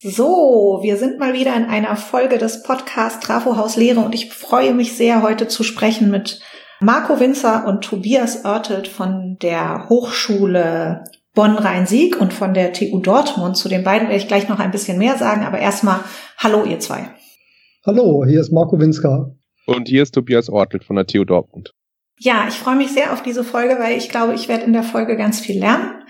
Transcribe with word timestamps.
So, 0.00 0.78
wir 0.80 0.96
sind 0.96 1.18
mal 1.18 1.34
wieder 1.34 1.56
in 1.56 1.64
einer 1.64 1.96
Folge 1.96 2.38
des 2.38 2.62
Podcasts 2.62 3.18
Trafo 3.18 3.56
Haus 3.56 3.74
Lehre 3.74 3.98
und 3.98 4.14
ich 4.14 4.32
freue 4.32 4.72
mich 4.72 4.96
sehr, 4.96 5.22
heute 5.22 5.48
zu 5.48 5.64
sprechen 5.64 6.08
mit 6.08 6.40
Marco 6.78 7.18
Winzer 7.18 7.66
und 7.66 7.82
Tobias 7.82 8.44
Oertelt 8.44 8.86
von 8.86 9.38
der 9.42 9.88
Hochschule 9.88 11.02
Bonn-Rhein-Sieg 11.34 12.20
und 12.20 12.32
von 12.32 12.54
der 12.54 12.72
TU 12.72 13.00
Dortmund. 13.00 13.56
Zu 13.56 13.68
den 13.68 13.82
beiden 13.82 14.06
werde 14.06 14.22
ich 14.22 14.28
gleich 14.28 14.48
noch 14.48 14.60
ein 14.60 14.70
bisschen 14.70 14.98
mehr 14.98 15.18
sagen, 15.18 15.42
aber 15.42 15.58
erstmal 15.58 15.98
Hallo 16.36 16.64
ihr 16.64 16.78
zwei. 16.78 17.10
Hallo, 17.84 18.24
hier 18.24 18.40
ist 18.40 18.52
Marco 18.52 18.78
Winzer. 18.78 19.34
Und 19.66 19.88
hier 19.88 20.04
ist 20.04 20.14
Tobias 20.14 20.48
Ortelt 20.48 20.84
von 20.84 20.94
der 20.94 21.08
TU 21.08 21.24
Dortmund. 21.24 21.74
Ja, 22.20 22.46
ich 22.48 22.54
freue 22.54 22.76
mich 22.76 22.92
sehr 22.92 23.12
auf 23.12 23.24
diese 23.24 23.42
Folge, 23.42 23.80
weil 23.80 23.98
ich 23.98 24.10
glaube, 24.10 24.34
ich 24.34 24.48
werde 24.48 24.62
in 24.62 24.72
der 24.72 24.84
Folge 24.84 25.16
ganz 25.16 25.40
viel 25.40 25.58
lernen. 25.58 26.04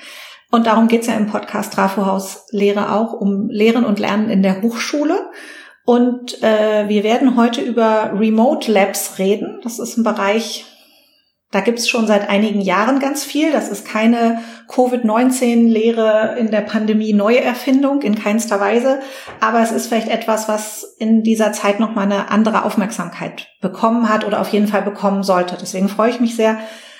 Und 0.50 0.66
darum 0.66 0.88
geht's 0.88 1.06
ja 1.06 1.14
im 1.14 1.26
Podcast 1.26 1.74
Trafohaus 1.74 2.46
Lehre 2.50 2.92
auch, 2.94 3.12
um 3.12 3.48
Lehren 3.50 3.84
und 3.84 3.98
Lernen 3.98 4.30
in 4.30 4.42
der 4.42 4.62
Hochschule. 4.62 5.30
Und 5.84 6.42
äh, 6.42 6.88
wir 6.88 7.02
werden 7.02 7.36
heute 7.36 7.60
über 7.60 8.12
Remote 8.14 8.70
Labs 8.70 9.18
reden. 9.18 9.60
Das 9.62 9.78
ist 9.78 9.96
ein 9.96 10.04
Bereich, 10.04 10.66
da 11.50 11.60
gibt's 11.60 11.88
schon 11.88 12.06
seit 12.06 12.28
einigen 12.28 12.60
Jahren 12.60 12.98
ganz 12.98 13.24
viel. 13.24 13.52
Das 13.52 13.70
ist 13.70 13.86
keine 13.86 14.42
Covid-19-Lehre 14.68 16.36
in 16.38 16.50
der 16.50 16.60
Pandemie 16.60 17.14
neue 17.14 17.40
Erfindung 17.40 18.02
in 18.02 18.18
keinster 18.18 18.60
Weise. 18.60 19.00
Aber 19.40 19.62
es 19.62 19.72
ist 19.72 19.86
vielleicht 19.86 20.08
etwas, 20.08 20.46
was 20.46 20.82
in 20.98 21.22
dieser 21.22 21.52
Zeit 21.52 21.80
nochmal 21.80 22.04
eine 22.04 22.30
andere 22.30 22.64
Aufmerksamkeit 22.64 23.48
bekommen 23.62 24.10
hat 24.10 24.26
oder 24.26 24.42
auf 24.42 24.48
jeden 24.50 24.68
Fall 24.68 24.82
bekommen 24.82 25.22
sollte. 25.22 25.56
Deswegen 25.58 25.88
freue 25.88 26.10
ich 26.10 26.20
mich 26.20 26.36
sehr, 26.36 26.58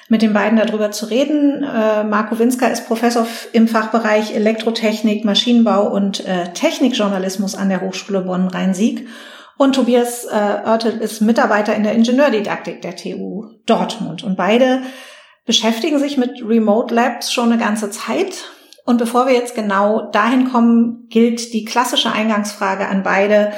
mit 0.09 0.23
den 0.23 0.33
beiden 0.33 0.59
darüber 0.59 0.91
zu 0.91 1.07
reden. 1.07 1.63
Äh, 1.63 2.05
Marco 2.05 2.39
Winska 2.39 2.67
ist 2.67 2.87
Professor 2.87 3.27
im 3.53 3.69
Fachbereich 3.69 4.35
Elektrotechnik, 4.35 5.25
Maschinenbau 5.25 5.89
und 5.91 6.27
äh, 6.27 6.53
Technikjournalismus 6.55 7.55
an 7.55 7.69
der 7.69 7.83
Hochschule 7.83 8.23
Bonn-Rhein-Sieg. 8.23 9.07
Und 9.59 9.75
Tobias 9.75 10.25
äh, 10.25 10.29
Oertel 10.65 10.99
ist 10.99 11.21
Mitarbeiter 11.21 11.75
in 11.75 11.83
der 11.83 11.93
Ingenieurdidaktik 11.93 12.81
der 12.81 12.97
TU 12.97 13.47
Dortmund. 13.67 14.23
Und 14.23 14.37
beide 14.37 14.83
beschäftigen 15.45 15.99
sich 15.99 16.17
mit 16.17 16.43
Remote 16.47 16.95
Labs 16.95 17.33
schon 17.33 17.53
eine 17.53 17.61
ganze 17.61 17.91
Zeit. 17.91 18.45
Und 18.87 18.99
bevor 18.99 19.27
wir 19.27 19.35
jetzt 19.35 19.55
genau 19.55 20.11
dahin 20.13 20.51
kommen, 20.51 21.09
gilt 21.11 21.53
die 21.53 21.65
klassische 21.65 22.13
Eingangsfrage 22.13 22.87
an 22.87 23.03
beide 23.03 23.53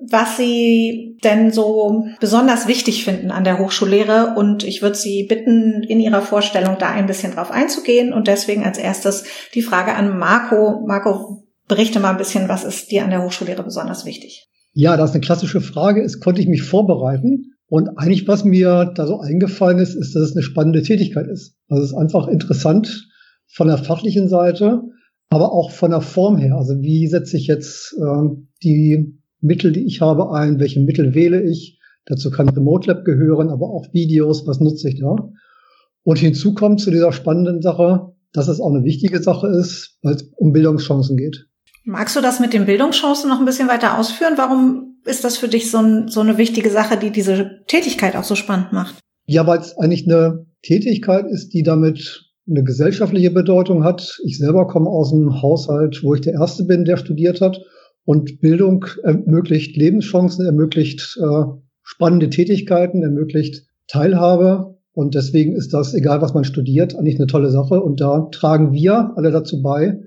was 0.00 0.36
Sie 0.36 1.16
denn 1.24 1.50
so 1.50 2.06
besonders 2.20 2.68
wichtig 2.68 3.04
finden 3.04 3.30
an 3.30 3.44
der 3.44 3.58
Hochschullehre. 3.58 4.34
Und 4.36 4.64
ich 4.64 4.82
würde 4.82 4.96
Sie 4.96 5.24
bitten, 5.24 5.82
in 5.82 6.00
Ihrer 6.00 6.22
Vorstellung 6.22 6.76
da 6.78 6.90
ein 6.90 7.06
bisschen 7.06 7.32
drauf 7.32 7.50
einzugehen. 7.50 8.12
Und 8.12 8.28
deswegen 8.28 8.64
als 8.64 8.78
erstes 8.78 9.24
die 9.54 9.62
Frage 9.62 9.94
an 9.94 10.18
Marco. 10.18 10.84
Marco, 10.86 11.44
berichte 11.68 12.00
mal 12.00 12.10
ein 12.10 12.18
bisschen, 12.18 12.48
was 12.48 12.64
ist 12.64 12.90
dir 12.90 13.04
an 13.04 13.10
der 13.10 13.22
Hochschullehre 13.22 13.62
besonders 13.62 14.04
wichtig? 14.04 14.48
Ja, 14.72 14.96
das 14.96 15.10
ist 15.10 15.14
eine 15.14 15.24
klassische 15.24 15.60
Frage 15.60 16.02
ist, 16.02 16.20
konnte 16.20 16.40
ich 16.40 16.48
mich 16.48 16.62
vorbereiten. 16.62 17.52
Und 17.68 17.98
eigentlich, 17.98 18.28
was 18.28 18.44
mir 18.44 18.92
da 18.94 19.06
so 19.06 19.18
eingefallen 19.18 19.78
ist, 19.78 19.94
ist, 19.94 20.14
dass 20.14 20.22
es 20.22 20.36
eine 20.36 20.42
spannende 20.42 20.82
Tätigkeit 20.82 21.26
ist. 21.26 21.56
Also 21.68 21.82
es 21.82 21.90
ist 21.90 21.96
einfach 21.96 22.28
interessant 22.28 23.08
von 23.52 23.66
der 23.66 23.78
fachlichen 23.78 24.28
Seite, 24.28 24.82
aber 25.30 25.52
auch 25.52 25.70
von 25.70 25.90
der 25.90 26.02
Form 26.02 26.36
her. 26.36 26.56
Also 26.56 26.74
wie 26.80 27.08
setze 27.08 27.36
ich 27.36 27.46
jetzt 27.46 27.94
äh, 27.98 28.36
die 28.62 29.18
Mittel, 29.40 29.72
die 29.72 29.86
ich 29.86 30.00
habe, 30.00 30.32
ein, 30.32 30.58
welche 30.60 30.80
Mittel 30.80 31.14
wähle 31.14 31.42
ich. 31.42 31.78
Dazu 32.06 32.30
kann 32.30 32.48
Remote 32.48 32.88
Lab 32.88 33.04
gehören, 33.04 33.48
aber 33.50 33.66
auch 33.66 33.92
Videos, 33.92 34.46
was 34.46 34.60
nutze 34.60 34.88
ich 34.88 35.00
da. 35.00 35.16
Und 36.04 36.18
hinzu 36.18 36.54
kommt 36.54 36.80
zu 36.80 36.90
dieser 36.90 37.12
spannenden 37.12 37.62
Sache, 37.62 38.12
dass 38.32 38.48
es 38.48 38.60
auch 38.60 38.72
eine 38.72 38.84
wichtige 38.84 39.22
Sache 39.22 39.48
ist, 39.48 39.98
weil 40.02 40.14
es 40.14 40.22
um 40.36 40.52
Bildungschancen 40.52 41.16
geht. 41.16 41.46
Magst 41.84 42.16
du 42.16 42.20
das 42.20 42.40
mit 42.40 42.52
den 42.52 42.66
Bildungschancen 42.66 43.28
noch 43.28 43.40
ein 43.40 43.44
bisschen 43.44 43.68
weiter 43.68 43.98
ausführen? 43.98 44.34
Warum 44.36 44.98
ist 45.04 45.24
das 45.24 45.36
für 45.36 45.48
dich 45.48 45.70
so, 45.70 45.78
ein, 45.78 46.08
so 46.08 46.20
eine 46.20 46.38
wichtige 46.38 46.70
Sache, 46.70 46.96
die 46.96 47.10
diese 47.10 47.62
Tätigkeit 47.66 48.16
auch 48.16 48.24
so 48.24 48.34
spannend 48.34 48.72
macht? 48.72 48.96
Ja, 49.26 49.46
weil 49.46 49.58
es 49.58 49.76
eigentlich 49.78 50.06
eine 50.06 50.46
Tätigkeit 50.62 51.26
ist, 51.30 51.54
die 51.54 51.62
damit 51.62 52.24
eine 52.48 52.62
gesellschaftliche 52.62 53.30
Bedeutung 53.30 53.84
hat. 53.84 54.18
Ich 54.24 54.38
selber 54.38 54.66
komme 54.66 54.88
aus 54.88 55.12
einem 55.12 55.42
Haushalt, 55.42 56.02
wo 56.02 56.14
ich 56.14 56.20
der 56.20 56.34
Erste 56.34 56.64
bin, 56.64 56.84
der 56.84 56.96
studiert 56.96 57.40
hat. 57.40 57.60
Und 58.06 58.40
Bildung 58.40 58.86
ermöglicht 59.02 59.76
Lebenschancen, 59.76 60.46
ermöglicht 60.46 61.18
äh, 61.20 61.42
spannende 61.82 62.30
Tätigkeiten, 62.30 63.02
ermöglicht 63.02 63.66
Teilhabe. 63.88 64.78
Und 64.92 65.14
deswegen 65.14 65.54
ist 65.54 65.74
das, 65.74 65.92
egal 65.92 66.22
was 66.22 66.32
man 66.32 66.44
studiert, 66.44 66.96
eigentlich 66.96 67.16
eine 67.16 67.26
tolle 67.26 67.50
Sache. 67.50 67.82
Und 67.82 68.00
da 68.00 68.28
tragen 68.30 68.72
wir 68.72 69.12
alle 69.16 69.32
dazu 69.32 69.60
bei, 69.60 70.00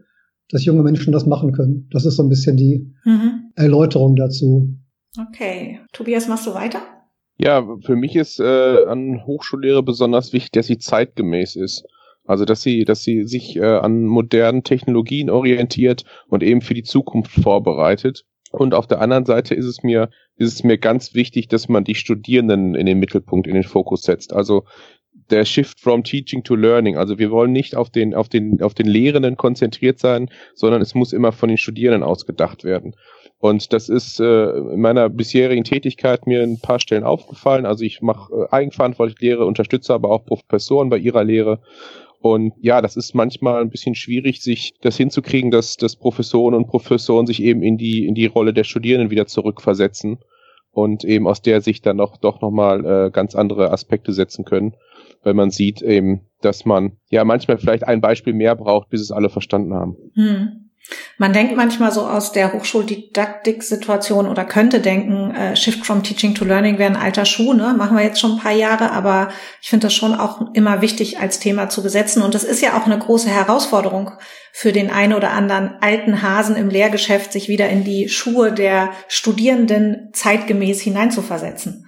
dass 0.49 0.65
junge 0.65 0.81
Menschen 0.81 1.11
das 1.11 1.25
machen 1.25 1.51
können. 1.51 1.87
Das 1.91 2.05
ist 2.05 2.15
so 2.15 2.23
ein 2.23 2.29
bisschen 2.29 2.55
die 2.55 2.89
mhm. 3.03 3.51
Erläuterung 3.55 4.15
dazu. 4.15 4.75
Okay. 5.19 5.79
Tobias, 5.91 6.27
machst 6.27 6.47
du 6.47 6.53
weiter? 6.53 6.79
Ja, 7.37 7.65
für 7.81 7.97
mich 7.97 8.15
ist 8.15 8.39
äh, 8.39 8.85
an 8.85 9.25
Hochschullehre 9.25 9.83
besonders 9.83 10.33
wichtig, 10.33 10.51
dass 10.51 10.67
sie 10.67 10.77
zeitgemäß 10.77 11.57
ist. 11.57 11.85
Also 12.29 12.45
dass 12.45 12.61
sie, 12.61 12.85
dass 12.85 13.01
sie 13.03 13.23
sich 13.23 13.55
äh, 13.55 13.63
an 13.63 14.05
modernen 14.05 14.63
Technologien 14.63 15.31
orientiert 15.31 16.03
und 16.27 16.43
eben 16.43 16.61
für 16.61 16.75
die 16.75 16.83
Zukunft 16.83 17.31
vorbereitet. 17.31 18.23
Und 18.51 18.75
auf 18.75 18.85
der 18.85 19.01
anderen 19.01 19.25
Seite 19.25 19.55
ist 19.55 19.65
es 19.65 19.81
mir, 19.81 20.11
ist 20.35 20.53
es 20.53 20.63
mir 20.63 20.77
ganz 20.77 21.15
wichtig, 21.15 21.47
dass 21.47 21.69
man 21.69 21.83
die 21.83 21.95
Studierenden 21.95 22.75
in 22.75 22.85
den 22.85 22.99
Mittelpunkt, 22.99 23.47
in 23.47 23.55
den 23.55 23.63
Fokus 23.63 24.03
setzt. 24.03 24.31
Also 24.31 24.65
der 25.31 25.43
Shift 25.43 25.79
from 25.79 26.03
Teaching 26.03 26.43
to 26.43 26.53
Learning. 26.53 26.97
Also 26.97 27.17
wir 27.17 27.31
wollen 27.31 27.51
nicht 27.51 27.75
auf 27.75 27.89
den, 27.89 28.13
auf 28.13 28.29
den, 28.29 28.61
auf 28.61 28.75
den 28.75 28.87
Lehrenden 28.87 29.35
konzentriert 29.35 29.97
sein, 29.97 30.29
sondern 30.53 30.83
es 30.83 30.93
muss 30.93 31.13
immer 31.13 31.31
von 31.31 31.49
den 31.49 31.57
Studierenden 31.57 32.03
ausgedacht 32.03 32.63
werden. 32.63 32.95
Und 33.39 33.73
das 33.73 33.89
ist 33.89 34.19
äh, 34.19 34.51
in 34.51 34.81
meiner 34.81 35.09
bisherigen 35.09 35.63
Tätigkeit 35.63 36.27
mir 36.27 36.43
ein 36.43 36.59
paar 36.59 36.79
Stellen 36.79 37.03
aufgefallen. 37.03 37.65
Also 37.65 37.85
ich 37.85 38.01
mache 38.01 38.33
äh, 38.33 38.53
eigenverantwortlich 38.53 39.19
Lehre, 39.19 39.45
unterstütze 39.45 39.95
aber 39.95 40.11
auch 40.11 40.25
Professoren 40.25 40.89
bei 40.89 40.97
ihrer 40.97 41.23
Lehre 41.23 41.59
und 42.21 42.53
ja, 42.59 42.81
das 42.81 42.97
ist 42.97 43.15
manchmal 43.15 43.61
ein 43.61 43.69
bisschen 43.69 43.95
schwierig, 43.95 44.41
sich 44.41 44.73
das 44.81 44.97
hinzukriegen, 44.97 45.51
dass, 45.51 45.77
dass 45.77 45.95
Professoren 45.95 46.53
und 46.53 46.67
Professoren 46.67 47.25
sich 47.25 47.41
eben 47.41 47.63
in 47.63 47.77
die, 47.77 48.05
in 48.05 48.13
die 48.13 48.25
Rolle 48.25 48.53
der 48.53 48.65
Studierenden 48.65 49.09
wieder 49.09 49.25
zurückversetzen 49.25 50.19
und 50.71 51.05
eben 51.05 51.27
aus 51.27 51.41
der 51.41 51.61
Sicht 51.61 51.85
dann 51.85 51.97
noch, 51.97 52.17
doch 52.17 52.41
nochmal 52.41 52.85
äh, 52.85 53.11
ganz 53.11 53.35
andere 53.35 53.71
Aspekte 53.71 54.11
setzen 54.11 54.43
können, 54.43 54.75
wenn 55.23 55.37
man 55.37 55.49
sieht 55.49 55.81
eben, 55.81 56.21
dass 56.41 56.65
man 56.65 56.97
ja 57.09 57.23
manchmal 57.23 57.57
vielleicht 57.57 57.87
ein 57.87 58.01
Beispiel 58.01 58.33
mehr 58.33 58.55
braucht, 58.55 58.89
bis 58.89 59.01
es 59.01 59.11
alle 59.11 59.29
verstanden 59.29 59.73
haben. 59.73 59.95
Hm. 60.15 60.68
Man 61.17 61.33
denkt 61.33 61.55
manchmal 61.55 61.91
so 61.91 62.07
aus 62.07 62.31
der 62.31 62.53
Hochschuldidaktik-Situation 62.53 64.25
oder 64.25 64.45
könnte 64.45 64.79
denken, 64.79 65.31
äh, 65.35 65.55
Shift 65.55 65.85
from 65.85 66.01
Teaching 66.01 66.33
to 66.33 66.45
Learning 66.45 66.77
wäre 66.77 66.89
ein 66.89 66.95
alter 66.95 67.25
Schuh, 67.25 67.53
ne? 67.53 67.73
machen 67.77 67.97
wir 67.97 68.03
jetzt 68.03 68.19
schon 68.19 68.33
ein 68.33 68.39
paar 68.39 68.53
Jahre, 68.53 68.91
aber 68.91 69.29
ich 69.61 69.69
finde 69.69 69.87
das 69.87 69.93
schon 69.93 70.15
auch 70.15 70.53
immer 70.53 70.81
wichtig 70.81 71.19
als 71.19 71.39
Thema 71.39 71.69
zu 71.69 71.83
besetzen. 71.83 72.23
Und 72.23 72.35
es 72.35 72.43
ist 72.43 72.61
ja 72.61 72.77
auch 72.77 72.85
eine 72.85 72.97
große 72.97 73.29
Herausforderung 73.29 74.11
für 74.53 74.71
den 74.71 74.89
einen 74.89 75.13
oder 75.13 75.31
anderen 75.31 75.75
alten 75.81 76.21
Hasen 76.21 76.55
im 76.55 76.69
Lehrgeschäft, 76.69 77.33
sich 77.33 77.49
wieder 77.49 77.69
in 77.69 77.83
die 77.83 78.09
Schuhe 78.09 78.51
der 78.51 78.91
Studierenden 79.07 80.09
zeitgemäß 80.13 80.81
hineinzuversetzen. 80.81 81.85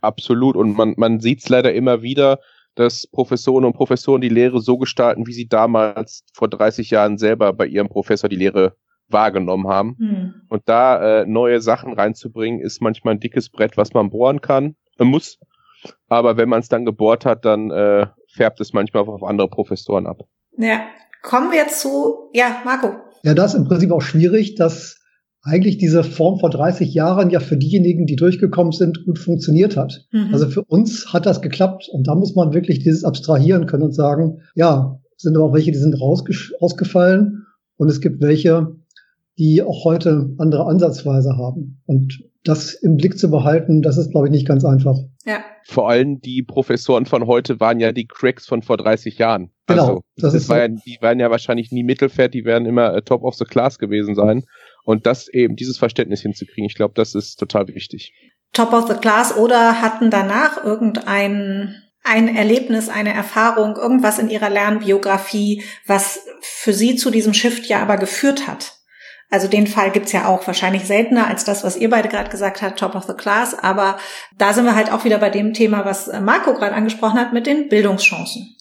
Absolut. 0.00 0.56
Und 0.56 0.76
man, 0.76 0.94
man 0.96 1.20
sieht 1.20 1.40
es 1.40 1.48
leider 1.48 1.72
immer 1.72 2.02
wieder, 2.02 2.38
dass 2.74 3.06
Professoren 3.06 3.64
und 3.64 3.74
Professoren 3.74 4.20
die 4.20 4.28
Lehre 4.28 4.60
so 4.60 4.78
gestalten, 4.78 5.26
wie 5.26 5.32
sie 5.32 5.46
damals 5.46 6.24
vor 6.32 6.48
30 6.48 6.90
Jahren 6.90 7.18
selber 7.18 7.52
bei 7.52 7.66
ihrem 7.66 7.88
Professor 7.88 8.28
die 8.28 8.36
Lehre 8.36 8.76
wahrgenommen 9.08 9.68
haben. 9.68 9.96
Hm. 9.98 10.34
Und 10.48 10.62
da 10.66 11.20
äh, 11.20 11.26
neue 11.26 11.60
Sachen 11.60 11.92
reinzubringen, 11.92 12.60
ist 12.60 12.80
manchmal 12.80 13.14
ein 13.14 13.20
dickes 13.20 13.50
Brett, 13.50 13.76
was 13.76 13.92
man 13.92 14.10
bohren 14.10 14.40
kann, 14.40 14.76
äh, 14.98 15.04
muss. 15.04 15.38
Aber 16.08 16.36
wenn 16.36 16.48
man 16.48 16.60
es 16.60 16.68
dann 16.68 16.84
gebohrt 16.84 17.24
hat, 17.26 17.44
dann 17.44 17.70
äh, 17.70 18.06
färbt 18.34 18.60
es 18.60 18.72
manchmal 18.72 19.06
auf 19.06 19.22
andere 19.22 19.48
Professoren 19.48 20.06
ab. 20.06 20.22
Ja, 20.56 20.86
kommen 21.22 21.52
wir 21.52 21.68
zu, 21.68 22.30
ja, 22.32 22.62
Marco. 22.64 22.94
Ja, 23.22 23.34
das 23.34 23.54
ist 23.54 23.60
im 23.60 23.68
Prinzip 23.68 23.90
auch 23.90 24.02
schwierig, 24.02 24.54
dass 24.54 25.03
eigentlich 25.44 25.76
diese 25.76 26.02
Form 26.02 26.40
vor 26.40 26.48
30 26.48 26.94
Jahren 26.94 27.30
ja 27.30 27.38
für 27.38 27.56
diejenigen, 27.56 28.06
die 28.06 28.16
durchgekommen 28.16 28.72
sind, 28.72 29.04
gut 29.04 29.18
funktioniert 29.18 29.76
hat. 29.76 30.06
Mhm. 30.10 30.30
Also 30.32 30.48
für 30.48 30.62
uns 30.62 31.12
hat 31.12 31.26
das 31.26 31.42
geklappt 31.42 31.88
und 31.92 32.06
da 32.08 32.14
muss 32.14 32.34
man 32.34 32.54
wirklich 32.54 32.78
dieses 32.78 33.04
abstrahieren 33.04 33.66
können 33.66 33.84
und 33.84 33.94
sagen, 33.94 34.40
ja, 34.54 35.00
sind 35.16 35.36
aber 35.36 35.46
auch 35.46 35.52
welche, 35.52 35.70
die 35.70 35.78
sind 35.78 36.00
rausgefallen 36.00 37.46
und 37.76 37.88
es 37.88 38.00
gibt 38.00 38.22
welche, 38.22 38.74
die 39.38 39.62
auch 39.62 39.84
heute 39.84 40.34
andere 40.38 40.66
Ansatzweise 40.66 41.36
haben. 41.36 41.82
Und 41.86 42.24
das 42.44 42.74
im 42.74 42.96
Blick 42.96 43.18
zu 43.18 43.30
behalten, 43.30 43.82
das 43.82 43.96
ist, 43.96 44.10
glaube 44.10 44.28
ich, 44.28 44.30
nicht 44.30 44.46
ganz 44.46 44.64
einfach. 44.64 44.96
Ja. 45.26 45.38
Vor 45.66 45.88
allem 45.88 46.20
die 46.20 46.42
Professoren 46.42 47.06
von 47.06 47.26
heute 47.26 47.58
waren 47.58 47.80
ja 47.80 47.92
die 47.92 48.06
Cracks 48.06 48.46
von 48.46 48.62
vor 48.62 48.76
30 48.76 49.18
Jahren. 49.18 49.50
Genau. 49.66 49.82
Also, 49.82 50.00
das, 50.16 50.32
das 50.32 50.42
ist 50.42 50.48
war 50.50 50.56
so. 50.56 50.62
ja, 50.62 50.68
die 50.68 50.98
waren 51.00 51.20
ja 51.20 51.30
wahrscheinlich 51.30 51.72
nie 51.72 51.82
Mittelfeld, 51.82 52.34
die 52.34 52.44
werden 52.44 52.66
immer 52.66 52.94
äh, 52.94 53.02
top 53.02 53.22
of 53.22 53.34
the 53.34 53.46
class 53.46 53.78
gewesen 53.78 54.14
sein. 54.14 54.44
Und 54.84 55.06
das 55.06 55.28
eben, 55.28 55.56
dieses 55.56 55.78
Verständnis 55.78 56.20
hinzukriegen, 56.20 56.66
ich 56.66 56.74
glaube, 56.74 56.94
das 56.94 57.14
ist 57.14 57.36
total 57.36 57.68
wichtig. 57.68 58.12
Top 58.52 58.72
of 58.72 58.86
the 58.86 58.94
Class 58.94 59.36
oder 59.36 59.80
hatten 59.80 60.10
danach 60.10 60.62
irgendein 60.62 61.80
ein 62.06 62.36
Erlebnis, 62.36 62.90
eine 62.90 63.14
Erfahrung, 63.14 63.76
irgendwas 63.76 64.18
in 64.18 64.28
ihrer 64.28 64.50
Lernbiografie, 64.50 65.64
was 65.86 66.20
für 66.42 66.74
sie 66.74 66.96
zu 66.96 67.10
diesem 67.10 67.32
Shift 67.32 67.64
ja 67.64 67.80
aber 67.80 67.96
geführt 67.96 68.46
hat. 68.46 68.74
Also 69.30 69.48
den 69.48 69.66
Fall 69.66 69.90
gibt's 69.90 70.12
ja 70.12 70.28
auch 70.28 70.46
wahrscheinlich 70.46 70.84
seltener 70.84 71.26
als 71.26 71.44
das, 71.44 71.64
was 71.64 71.76
ihr 71.76 71.88
beide 71.90 72.08
gerade 72.08 72.30
gesagt 72.30 72.62
habt, 72.62 72.78
Top 72.78 72.94
of 72.94 73.04
the 73.04 73.14
Class. 73.14 73.58
Aber 73.58 73.98
da 74.36 74.52
sind 74.52 74.66
wir 74.66 74.76
halt 74.76 74.92
auch 74.92 75.04
wieder 75.04 75.18
bei 75.18 75.30
dem 75.30 75.54
Thema, 75.54 75.84
was 75.84 76.08
Marco 76.20 76.52
gerade 76.52 76.74
angesprochen 76.74 77.18
hat, 77.18 77.32
mit 77.32 77.46
den 77.46 77.68
Bildungschancen. 77.68 78.54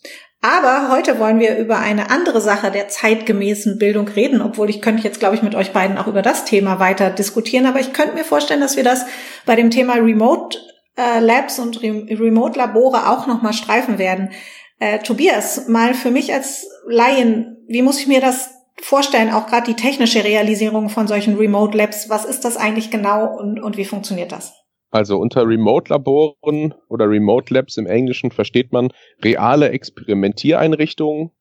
Aber 0.45 0.89
heute 0.91 1.19
wollen 1.19 1.39
wir 1.39 1.57
über 1.57 1.79
eine 1.79 2.11
andere 2.11 2.41
Sache 2.41 2.69
der 2.69 2.89
zeitgemäßen 2.89 3.79
Bildung 3.79 4.09
reden, 4.09 4.41
obwohl 4.41 4.69
ich 4.69 4.81
könnte 4.81 5.01
jetzt, 5.01 5.21
glaube 5.21 5.35
ich, 5.35 5.41
mit 5.41 5.55
euch 5.55 5.71
beiden 5.71 5.97
auch 5.97 6.07
über 6.07 6.21
das 6.21 6.43
Thema 6.43 6.81
weiter 6.81 7.11
diskutieren. 7.11 7.65
Aber 7.65 7.79
ich 7.79 7.93
könnte 7.93 8.13
mir 8.13 8.25
vorstellen, 8.25 8.59
dass 8.59 8.75
wir 8.75 8.83
das 8.83 9.05
bei 9.45 9.55
dem 9.55 9.71
Thema 9.71 9.93
Remote 9.93 10.57
äh, 10.97 11.21
Labs 11.21 11.59
und 11.59 11.81
Remote 11.81 12.59
Labore 12.59 13.09
auch 13.09 13.25
nochmal 13.25 13.53
streifen 13.53 13.97
werden. 13.97 14.31
Äh, 14.79 14.99
Tobias, 14.99 15.69
mal 15.69 15.93
für 15.93 16.11
mich 16.11 16.33
als 16.33 16.67
Laien, 16.87 17.63
wie 17.69 17.81
muss 17.81 18.01
ich 18.01 18.07
mir 18.07 18.19
das 18.19 18.49
vorstellen, 18.81 19.31
auch 19.31 19.47
gerade 19.47 19.67
die 19.67 19.81
technische 19.81 20.25
Realisierung 20.25 20.89
von 20.89 21.07
solchen 21.07 21.37
Remote 21.37 21.77
Labs? 21.77 22.09
Was 22.09 22.25
ist 22.25 22.43
das 22.43 22.57
eigentlich 22.57 22.91
genau 22.91 23.33
und, 23.33 23.61
und 23.61 23.77
wie 23.77 23.85
funktioniert 23.85 24.33
das? 24.33 24.62
Also 24.93 25.17
unter 25.17 25.47
Remote-Laboren 25.47 26.75
oder 26.87 27.09
Remote 27.09 27.51
Labs 27.51 27.77
im 27.77 27.87
Englischen 27.87 28.29
versteht 28.29 28.71
man 28.71 28.89
reale 29.23 29.69
Experimentiereinrichtungen, 29.69 31.31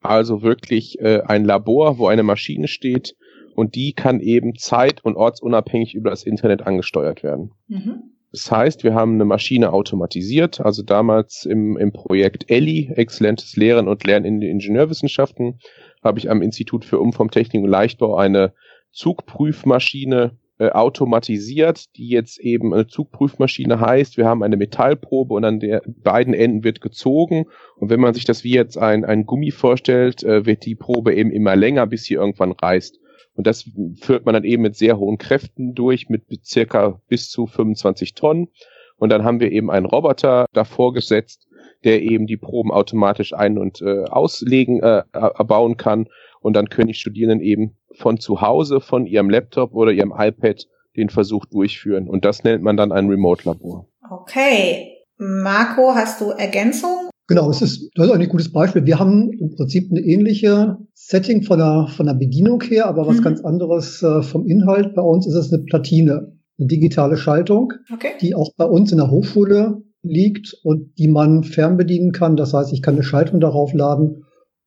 also 0.00 0.40
wirklich 0.40 0.98
äh, 1.00 1.20
ein 1.26 1.44
Labor, 1.44 1.98
wo 1.98 2.06
eine 2.06 2.22
Maschine 2.22 2.66
steht 2.66 3.14
und 3.54 3.74
die 3.74 3.92
kann 3.92 4.20
eben 4.20 4.54
zeit- 4.56 5.04
und 5.04 5.16
ortsunabhängig 5.16 5.94
über 5.94 6.08
das 6.08 6.22
Internet 6.22 6.66
angesteuert 6.66 7.22
werden. 7.22 7.52
Mhm. 7.68 8.04
Das 8.32 8.50
heißt, 8.50 8.84
wir 8.84 8.94
haben 8.94 9.16
eine 9.16 9.26
Maschine 9.26 9.74
automatisiert, 9.74 10.62
also 10.62 10.82
damals 10.82 11.44
im, 11.44 11.76
im 11.76 11.92
Projekt 11.92 12.50
ELLI, 12.50 12.90
Exzellentes 12.96 13.54
Lehren 13.54 13.86
und 13.86 14.02
Lernen 14.04 14.24
in 14.24 14.40
den 14.40 14.50
Ingenieurwissenschaften, 14.50 15.58
habe 16.02 16.18
ich 16.20 16.30
am 16.30 16.40
Institut 16.40 16.86
für 16.86 16.98
Umformtechnik 16.98 17.62
und 17.62 17.68
Leichtbau 17.68 18.16
eine 18.16 18.54
Zugprüfmaschine 18.92 20.38
äh, 20.58 20.70
automatisiert, 20.70 21.96
die 21.96 22.08
jetzt 22.08 22.38
eben 22.38 22.72
eine 22.72 22.86
Zugprüfmaschine 22.86 23.80
heißt. 23.80 24.16
Wir 24.16 24.26
haben 24.26 24.42
eine 24.42 24.56
Metallprobe 24.56 25.34
und 25.34 25.44
an 25.44 25.60
der 25.60 25.82
beiden 25.86 26.32
Enden 26.34 26.62
wird 26.64 26.80
gezogen. 26.80 27.46
Und 27.76 27.90
wenn 27.90 28.00
man 28.00 28.14
sich 28.14 28.24
das 28.24 28.44
wie 28.44 28.54
jetzt 28.54 28.78
ein, 28.78 29.04
ein 29.04 29.26
Gummi 29.26 29.50
vorstellt, 29.50 30.22
äh, 30.22 30.46
wird 30.46 30.64
die 30.64 30.76
Probe 30.76 31.14
eben 31.14 31.30
immer 31.30 31.56
länger, 31.56 31.86
bis 31.86 32.04
sie 32.04 32.14
irgendwann 32.14 32.52
reißt. 32.52 33.00
Und 33.34 33.46
das 33.46 33.68
führt 34.00 34.26
man 34.26 34.34
dann 34.34 34.44
eben 34.44 34.62
mit 34.62 34.76
sehr 34.76 34.96
hohen 34.96 35.18
Kräften 35.18 35.74
durch, 35.74 36.08
mit 36.08 36.24
circa 36.44 37.00
bis 37.08 37.30
zu 37.30 37.46
25 37.46 38.14
Tonnen. 38.14 38.48
Und 38.96 39.10
dann 39.10 39.24
haben 39.24 39.40
wir 39.40 39.50
eben 39.50 39.70
einen 39.70 39.86
Roboter 39.86 40.46
davor 40.52 40.92
gesetzt, 40.92 41.48
der 41.82 42.02
eben 42.02 42.26
die 42.26 42.36
Proben 42.36 42.70
automatisch 42.70 43.34
ein- 43.34 43.58
und 43.58 43.82
äh, 43.82 44.04
auslegen, 44.04 44.82
äh, 44.82 45.02
erbauen 45.12 45.76
kann. 45.76 46.06
Und 46.44 46.52
dann 46.52 46.68
können 46.68 46.88
die 46.88 46.94
Studierenden 46.94 47.40
eben 47.40 47.74
von 47.94 48.20
zu 48.20 48.42
Hause, 48.42 48.82
von 48.82 49.06
ihrem 49.06 49.30
Laptop 49.30 49.72
oder 49.72 49.92
ihrem 49.92 50.12
iPad 50.14 50.66
den 50.94 51.08
Versuch 51.08 51.46
durchführen. 51.46 52.06
Und 52.06 52.26
das 52.26 52.44
nennt 52.44 52.62
man 52.62 52.76
dann 52.76 52.92
ein 52.92 53.08
Remote-Labor. 53.08 53.88
Okay. 54.10 54.90
Marco, 55.16 55.94
hast 55.94 56.20
du 56.20 56.32
Ergänzung? 56.32 57.08
Genau, 57.28 57.46
das 57.46 57.62
ist, 57.62 57.90
das 57.94 58.08
ist 58.08 58.12
ein 58.12 58.28
gutes 58.28 58.52
Beispiel. 58.52 58.84
Wir 58.84 58.98
haben 58.98 59.32
im 59.32 59.54
Prinzip 59.56 59.90
eine 59.90 60.00
ähnliche 60.00 60.76
Setting 60.92 61.44
von 61.44 61.58
der, 61.58 61.88
von 61.96 62.04
der 62.04 62.12
Bedienung 62.12 62.62
her, 62.62 62.88
aber 62.88 63.06
was 63.06 63.20
mhm. 63.20 63.22
ganz 63.22 63.42
anderes 63.42 64.02
äh, 64.02 64.20
vom 64.20 64.46
Inhalt. 64.46 64.94
Bei 64.94 65.00
uns 65.00 65.26
ist 65.26 65.36
es 65.36 65.50
eine 65.50 65.62
Platine, 65.62 66.36
eine 66.58 66.68
digitale 66.68 67.16
Schaltung, 67.16 67.72
okay. 67.90 68.10
die 68.20 68.34
auch 68.34 68.50
bei 68.58 68.66
uns 68.66 68.92
in 68.92 68.98
der 68.98 69.10
Hochschule 69.10 69.82
liegt 70.02 70.54
und 70.62 70.98
die 70.98 71.08
man 71.08 71.42
fernbedienen 71.42 72.12
kann. 72.12 72.36
Das 72.36 72.52
heißt, 72.52 72.74
ich 72.74 72.82
kann 72.82 72.96
eine 72.96 73.02
Schaltung 73.02 73.40
darauf 73.40 73.72
laden 73.72 74.23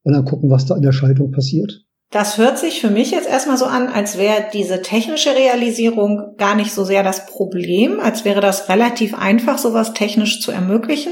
und 0.07 0.13
dann 0.13 0.23
gucken, 0.23 0.49
was 0.49 0.65
da 0.65 0.77
in 0.77 0.81
der 0.81 0.93
Schaltung 0.93 1.31
passiert. 1.31 1.81
Das 2.11 2.37
hört 2.37 2.57
sich 2.57 2.79
für 2.79 2.89
mich 2.89 3.11
jetzt 3.11 3.27
erstmal 3.27 3.57
so 3.57 3.65
an, 3.65 3.89
als 3.89 4.17
wäre 4.17 4.45
diese 4.53 4.81
technische 4.81 5.35
Realisierung 5.35 6.35
gar 6.37 6.55
nicht 6.55 6.71
so 6.71 6.85
sehr 6.85 7.03
das 7.03 7.25
Problem, 7.25 7.99
als 7.99 8.23
wäre 8.23 8.39
das 8.39 8.69
relativ 8.69 9.13
einfach, 9.19 9.57
sowas 9.57 9.93
technisch 9.93 10.39
zu 10.39 10.51
ermöglichen. 10.51 11.11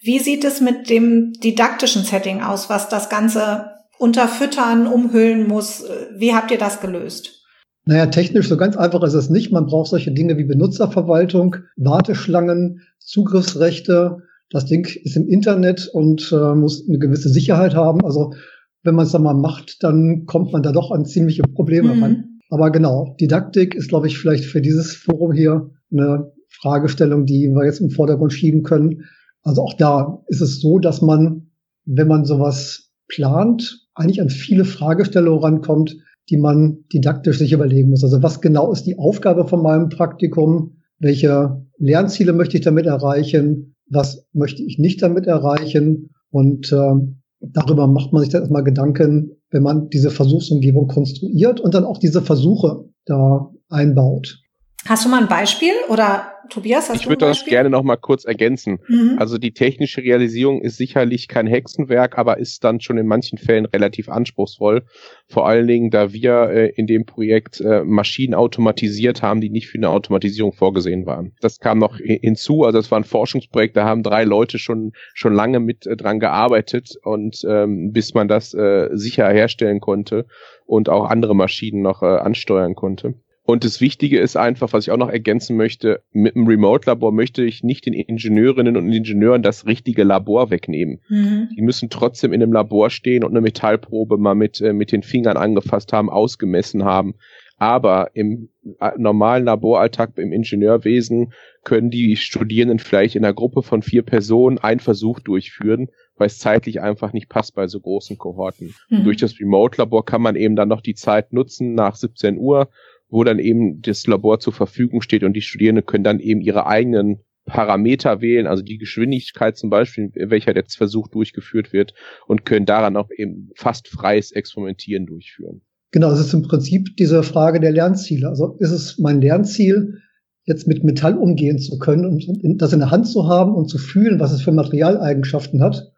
Wie 0.00 0.18
sieht 0.18 0.44
es 0.44 0.62
mit 0.62 0.88
dem 0.88 1.34
didaktischen 1.44 2.04
Setting 2.04 2.40
aus, 2.40 2.70
was 2.70 2.88
das 2.88 3.10
Ganze 3.10 3.66
unterfüttern, 3.98 4.86
umhüllen 4.86 5.46
muss? 5.46 5.84
Wie 6.16 6.34
habt 6.34 6.50
ihr 6.50 6.58
das 6.58 6.80
gelöst? 6.80 7.42
Naja, 7.84 8.06
technisch 8.06 8.48
so 8.48 8.56
ganz 8.56 8.78
einfach 8.78 9.02
ist 9.02 9.12
es 9.12 9.28
nicht. 9.28 9.52
Man 9.52 9.66
braucht 9.66 9.90
solche 9.90 10.12
Dinge 10.12 10.38
wie 10.38 10.44
Benutzerverwaltung, 10.44 11.56
Warteschlangen, 11.76 12.80
Zugriffsrechte. 12.98 14.22
Das 14.52 14.66
Ding 14.66 14.86
ist 15.02 15.16
im 15.16 15.26
Internet 15.28 15.88
und 15.92 16.30
äh, 16.30 16.54
muss 16.54 16.86
eine 16.86 16.98
gewisse 16.98 17.30
Sicherheit 17.30 17.74
haben. 17.74 18.04
Also 18.04 18.34
wenn 18.82 18.94
man 18.94 19.06
es 19.06 19.12
dann 19.12 19.22
mal 19.22 19.34
macht, 19.34 19.82
dann 19.82 20.26
kommt 20.26 20.52
man 20.52 20.62
da 20.62 20.72
doch 20.72 20.90
an 20.90 21.06
ziemliche 21.06 21.42
Probleme 21.42 21.94
mhm. 21.94 22.02
ran. 22.02 22.24
Aber 22.50 22.70
genau, 22.70 23.16
Didaktik 23.18 23.74
ist, 23.74 23.88
glaube 23.88 24.08
ich, 24.08 24.18
vielleicht 24.18 24.44
für 24.44 24.60
dieses 24.60 24.94
Forum 24.94 25.32
hier 25.32 25.70
eine 25.90 26.32
Fragestellung, 26.50 27.24
die 27.24 27.48
wir 27.48 27.64
jetzt 27.64 27.80
im 27.80 27.90
Vordergrund 27.90 28.32
schieben 28.34 28.62
können. 28.62 29.04
Also 29.42 29.62
auch 29.62 29.74
da 29.74 30.22
ist 30.28 30.42
es 30.42 30.60
so, 30.60 30.78
dass 30.78 31.00
man, 31.00 31.50
wenn 31.86 32.08
man 32.08 32.26
sowas 32.26 32.90
plant, 33.08 33.88
eigentlich 33.94 34.20
an 34.20 34.28
viele 34.28 34.66
Fragestellungen 34.66 35.42
rankommt, 35.42 35.96
die 36.28 36.36
man 36.36 36.84
didaktisch 36.92 37.38
sich 37.38 37.52
überlegen 37.52 37.90
muss. 37.90 38.04
Also 38.04 38.22
was 38.22 38.42
genau 38.42 38.70
ist 38.70 38.84
die 38.84 38.98
Aufgabe 38.98 39.48
von 39.48 39.62
meinem 39.62 39.88
Praktikum? 39.88 40.76
Welche 40.98 41.66
Lernziele 41.78 42.32
möchte 42.32 42.58
ich 42.58 42.64
damit 42.64 42.86
erreichen? 42.86 43.71
Was 43.92 44.26
möchte 44.32 44.62
ich 44.62 44.78
nicht 44.78 45.02
damit 45.02 45.26
erreichen? 45.26 46.10
Und 46.30 46.72
äh, 46.72 46.94
darüber 47.40 47.86
macht 47.86 48.12
man 48.12 48.22
sich 48.22 48.30
dann 48.30 48.42
erstmal 48.42 48.64
Gedanken, 48.64 49.32
wenn 49.50 49.62
man 49.62 49.90
diese 49.90 50.10
Versuchsumgebung 50.10 50.88
konstruiert 50.88 51.60
und 51.60 51.74
dann 51.74 51.84
auch 51.84 51.98
diese 51.98 52.22
Versuche 52.22 52.88
da 53.04 53.50
einbaut. 53.68 54.41
Hast 54.86 55.04
du 55.04 55.08
mal 55.08 55.20
ein 55.20 55.28
Beispiel 55.28 55.72
oder 55.88 56.32
Tobias, 56.48 56.90
hast 56.90 57.00
ich 57.00 57.08
würde 57.08 57.26
das 57.26 57.44
gerne 57.44 57.70
noch 57.70 57.84
mal 57.84 57.96
kurz 57.96 58.24
ergänzen. 58.24 58.80
Mhm. 58.88 59.16
Also 59.18 59.38
die 59.38 59.52
technische 59.52 60.02
Realisierung 60.02 60.60
ist 60.60 60.76
sicherlich 60.76 61.28
kein 61.28 61.46
Hexenwerk, 61.46 62.18
aber 62.18 62.38
ist 62.38 62.64
dann 62.64 62.80
schon 62.80 62.98
in 62.98 63.06
manchen 63.06 63.38
Fällen 63.38 63.64
relativ 63.64 64.08
anspruchsvoll. 64.08 64.82
Vor 65.28 65.46
allen 65.46 65.66
Dingen, 65.68 65.90
da 65.90 66.12
wir 66.12 66.50
äh, 66.50 66.68
in 66.70 66.86
dem 66.86 67.06
Projekt 67.06 67.60
äh, 67.60 67.84
Maschinen 67.84 68.34
automatisiert 68.34 69.22
haben, 69.22 69.40
die 69.40 69.50
nicht 69.50 69.68
für 69.68 69.78
eine 69.78 69.88
Automatisierung 69.88 70.52
vorgesehen 70.52 71.06
waren. 71.06 71.32
Das 71.40 71.60
kam 71.60 71.78
noch 71.78 71.98
hinzu. 71.98 72.64
Also 72.64 72.78
es 72.78 72.90
war 72.90 72.98
ein 72.98 73.04
Forschungsprojekt, 73.04 73.76
da 73.76 73.84
haben 73.84 74.02
drei 74.02 74.24
Leute 74.24 74.58
schon 74.58 74.92
schon 75.14 75.32
lange 75.32 75.60
mit 75.60 75.86
äh, 75.86 75.96
dran 75.96 76.18
gearbeitet 76.18 76.96
und 77.04 77.42
ähm, 77.48 77.92
bis 77.92 78.14
man 78.14 78.26
das 78.26 78.52
äh, 78.52 78.88
sicher 78.92 79.28
herstellen 79.28 79.80
konnte 79.80 80.26
und 80.66 80.88
auch 80.88 81.08
andere 81.08 81.36
Maschinen 81.36 81.82
noch 81.82 82.02
äh, 82.02 82.06
ansteuern 82.06 82.74
konnte. 82.74 83.14
Und 83.44 83.64
das 83.64 83.80
Wichtige 83.80 84.20
ist 84.20 84.36
einfach, 84.36 84.72
was 84.72 84.86
ich 84.86 84.92
auch 84.92 84.96
noch 84.96 85.08
ergänzen 85.08 85.56
möchte, 85.56 86.02
mit 86.12 86.36
dem 86.36 86.46
Remote-Labor 86.46 87.10
möchte 87.10 87.42
ich 87.42 87.64
nicht 87.64 87.86
den 87.86 87.92
Ingenieurinnen 87.92 88.76
und 88.76 88.92
Ingenieuren 88.92 89.42
das 89.42 89.66
richtige 89.66 90.04
Labor 90.04 90.50
wegnehmen. 90.50 91.00
Mhm. 91.08 91.48
Die 91.56 91.62
müssen 91.62 91.90
trotzdem 91.90 92.32
in 92.32 92.40
einem 92.40 92.52
Labor 92.52 92.88
stehen 92.90 93.24
und 93.24 93.32
eine 93.32 93.40
Metallprobe 93.40 94.16
mal 94.16 94.36
mit, 94.36 94.60
äh, 94.60 94.72
mit 94.72 94.92
den 94.92 95.02
Fingern 95.02 95.36
angefasst 95.36 95.92
haben, 95.92 96.08
ausgemessen 96.08 96.84
haben. 96.84 97.14
Aber 97.56 98.10
im 98.14 98.48
äh, 98.80 98.90
normalen 98.96 99.44
Laboralltag 99.44 100.18
im 100.18 100.32
Ingenieurwesen 100.32 101.32
können 101.64 101.90
die 101.90 102.16
Studierenden 102.16 102.78
vielleicht 102.78 103.16
in 103.16 103.24
einer 103.24 103.34
Gruppe 103.34 103.62
von 103.62 103.82
vier 103.82 104.02
Personen 104.02 104.58
einen 104.58 104.80
Versuch 104.80 105.20
durchführen, 105.20 105.88
weil 106.16 106.26
es 106.26 106.38
zeitlich 106.38 106.80
einfach 106.80 107.12
nicht 107.12 107.28
passt 107.28 107.54
bei 107.54 107.66
so 107.66 107.80
großen 107.80 108.18
Kohorten. 108.18 108.74
Mhm. 108.88 109.04
Durch 109.04 109.16
das 109.16 109.38
Remote-Labor 109.38 110.04
kann 110.04 110.22
man 110.22 110.36
eben 110.36 110.56
dann 110.56 110.68
noch 110.68 110.80
die 110.80 110.94
Zeit 110.94 111.32
nutzen 111.32 111.74
nach 111.74 111.96
17 111.96 112.38
Uhr 112.38 112.68
wo 113.12 113.22
dann 113.24 113.38
eben 113.38 113.82
das 113.82 114.06
Labor 114.06 114.40
zur 114.40 114.54
Verfügung 114.54 115.02
steht 115.02 115.22
und 115.22 115.34
die 115.34 115.42
Studierenden 115.42 115.84
können 115.84 116.02
dann 116.02 116.18
eben 116.18 116.40
ihre 116.40 116.66
eigenen 116.66 117.20
Parameter 117.44 118.22
wählen, 118.22 118.46
also 118.46 118.62
die 118.62 118.78
Geschwindigkeit 118.78 119.56
zum 119.56 119.68
Beispiel, 119.68 120.10
in 120.14 120.30
welcher 120.30 120.54
der 120.54 120.64
Versuch 120.66 121.08
durchgeführt 121.08 121.74
wird 121.74 121.92
und 122.26 122.46
können 122.46 122.64
daran 122.64 122.96
auch 122.96 123.10
eben 123.14 123.50
fast 123.54 123.88
freies 123.88 124.32
Experimentieren 124.32 125.04
durchführen. 125.04 125.60
Genau, 125.90 126.08
das 126.08 126.20
ist 126.20 126.32
im 126.32 126.42
Prinzip 126.42 126.96
diese 126.96 127.22
Frage 127.22 127.60
der 127.60 127.72
Lernziele. 127.72 128.28
Also 128.28 128.56
ist 128.60 128.70
es 128.70 128.98
mein 128.98 129.20
Lernziel, 129.20 129.98
jetzt 130.44 130.66
mit 130.66 130.82
Metall 130.82 131.18
umgehen 131.18 131.58
zu 131.58 131.78
können 131.78 132.06
und 132.06 132.62
das 132.62 132.72
in 132.72 132.78
der 132.78 132.90
Hand 132.90 133.06
zu 133.06 133.28
haben 133.28 133.54
und 133.54 133.68
zu 133.68 133.76
fühlen, 133.76 134.20
was 134.20 134.32
es 134.32 134.40
für 134.40 134.52
Materialeigenschaften 134.52 135.62
hat? 135.62 135.92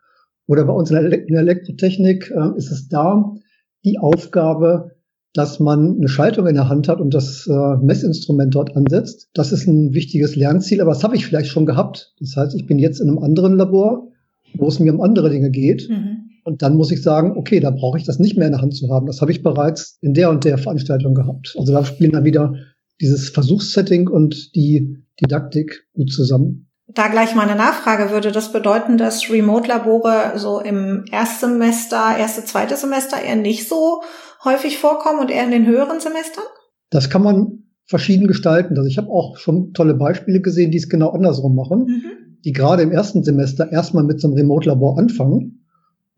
Oder 0.47 0.64
bei 0.64 0.73
uns 0.73 0.90
in 0.90 0.97
der, 0.97 1.40
Elektrotechnik 1.40 2.33
äh, 2.33 2.56
ist 2.56 2.73
es 2.73 2.88
da 2.88 3.33
die 3.85 3.99
Aufgabe, 3.99 4.93
dass 5.34 5.58
man 5.58 5.96
eine 5.96 6.08
Schaltung 6.08 6.46
in 6.46 6.54
der 6.54 6.68
Hand 6.68 6.88
hat 6.88 7.00
und 7.00 7.12
das 7.12 7.46
äh, 7.48 7.76
Messinstrument 7.82 8.54
dort 8.54 8.76
ansetzt. 8.76 9.28
Das 9.34 9.50
ist 9.52 9.66
ein 9.66 9.92
wichtiges 9.92 10.36
Lernziel, 10.36 10.80
aber 10.80 10.92
das 10.92 11.02
habe 11.02 11.16
ich 11.16 11.26
vielleicht 11.26 11.48
schon 11.48 11.66
gehabt. 11.66 12.14
Das 12.20 12.36
heißt, 12.36 12.54
ich 12.54 12.66
bin 12.66 12.78
jetzt 12.78 13.00
in 13.00 13.08
einem 13.08 13.18
anderen 13.18 13.56
Labor, 13.56 14.08
wo 14.54 14.68
es 14.68 14.78
mir 14.78 14.94
um 14.94 15.00
andere 15.00 15.30
Dinge 15.30 15.50
geht. 15.50 15.88
Mhm. 15.90 16.30
Und 16.44 16.62
dann 16.62 16.76
muss 16.76 16.92
ich 16.92 17.02
sagen, 17.02 17.36
okay, 17.36 17.58
da 17.58 17.70
brauche 17.70 17.98
ich 17.98 18.04
das 18.04 18.20
nicht 18.20 18.36
mehr 18.36 18.46
in 18.46 18.52
der 18.52 18.62
Hand 18.62 18.76
zu 18.76 18.88
haben. 18.90 19.06
Das 19.06 19.20
habe 19.20 19.32
ich 19.32 19.42
bereits 19.42 19.98
in 20.02 20.14
der 20.14 20.30
und 20.30 20.44
der 20.44 20.56
Veranstaltung 20.56 21.14
gehabt. 21.14 21.56
Also 21.58 21.72
da 21.72 21.84
spielen 21.84 22.12
dann 22.12 22.24
wieder 22.24 22.54
dieses 23.00 23.30
Versuchssetting 23.30 24.08
und 24.08 24.54
die 24.54 24.98
Didaktik 25.20 25.88
gut 25.94 26.12
zusammen. 26.12 26.63
Da 26.86 27.08
gleich 27.08 27.34
mal 27.34 27.48
eine 27.48 27.56
Nachfrage. 27.56 28.10
Würde 28.10 28.30
das 28.30 28.52
bedeuten, 28.52 28.98
dass 28.98 29.30
Remote-Labore 29.30 30.34
so 30.36 30.60
im 30.60 31.04
Erstsemester, 31.10 32.16
erste, 32.18 32.44
zweite 32.44 32.76
Semester 32.76 33.20
eher 33.20 33.36
nicht 33.36 33.68
so 33.68 34.02
häufig 34.44 34.78
vorkommen 34.78 35.20
und 35.20 35.30
eher 35.30 35.44
in 35.44 35.50
den 35.50 35.66
höheren 35.66 36.00
Semestern? 36.00 36.44
Das 36.90 37.08
kann 37.08 37.22
man 37.22 37.64
verschieden 37.86 38.26
gestalten. 38.26 38.76
Also 38.76 38.88
ich 38.88 38.98
habe 38.98 39.10
auch 39.10 39.38
schon 39.38 39.72
tolle 39.72 39.94
Beispiele 39.94 40.40
gesehen, 40.40 40.70
die 40.70 40.78
es 40.78 40.88
genau 40.88 41.10
andersrum 41.10 41.54
machen, 41.54 41.86
mhm. 41.86 42.38
die 42.44 42.52
gerade 42.52 42.82
im 42.82 42.92
ersten 42.92 43.24
Semester 43.24 43.72
erstmal 43.72 44.04
mit 44.04 44.20
so 44.20 44.28
einem 44.28 44.36
Remote-Labor 44.36 44.98
anfangen, 44.98 45.64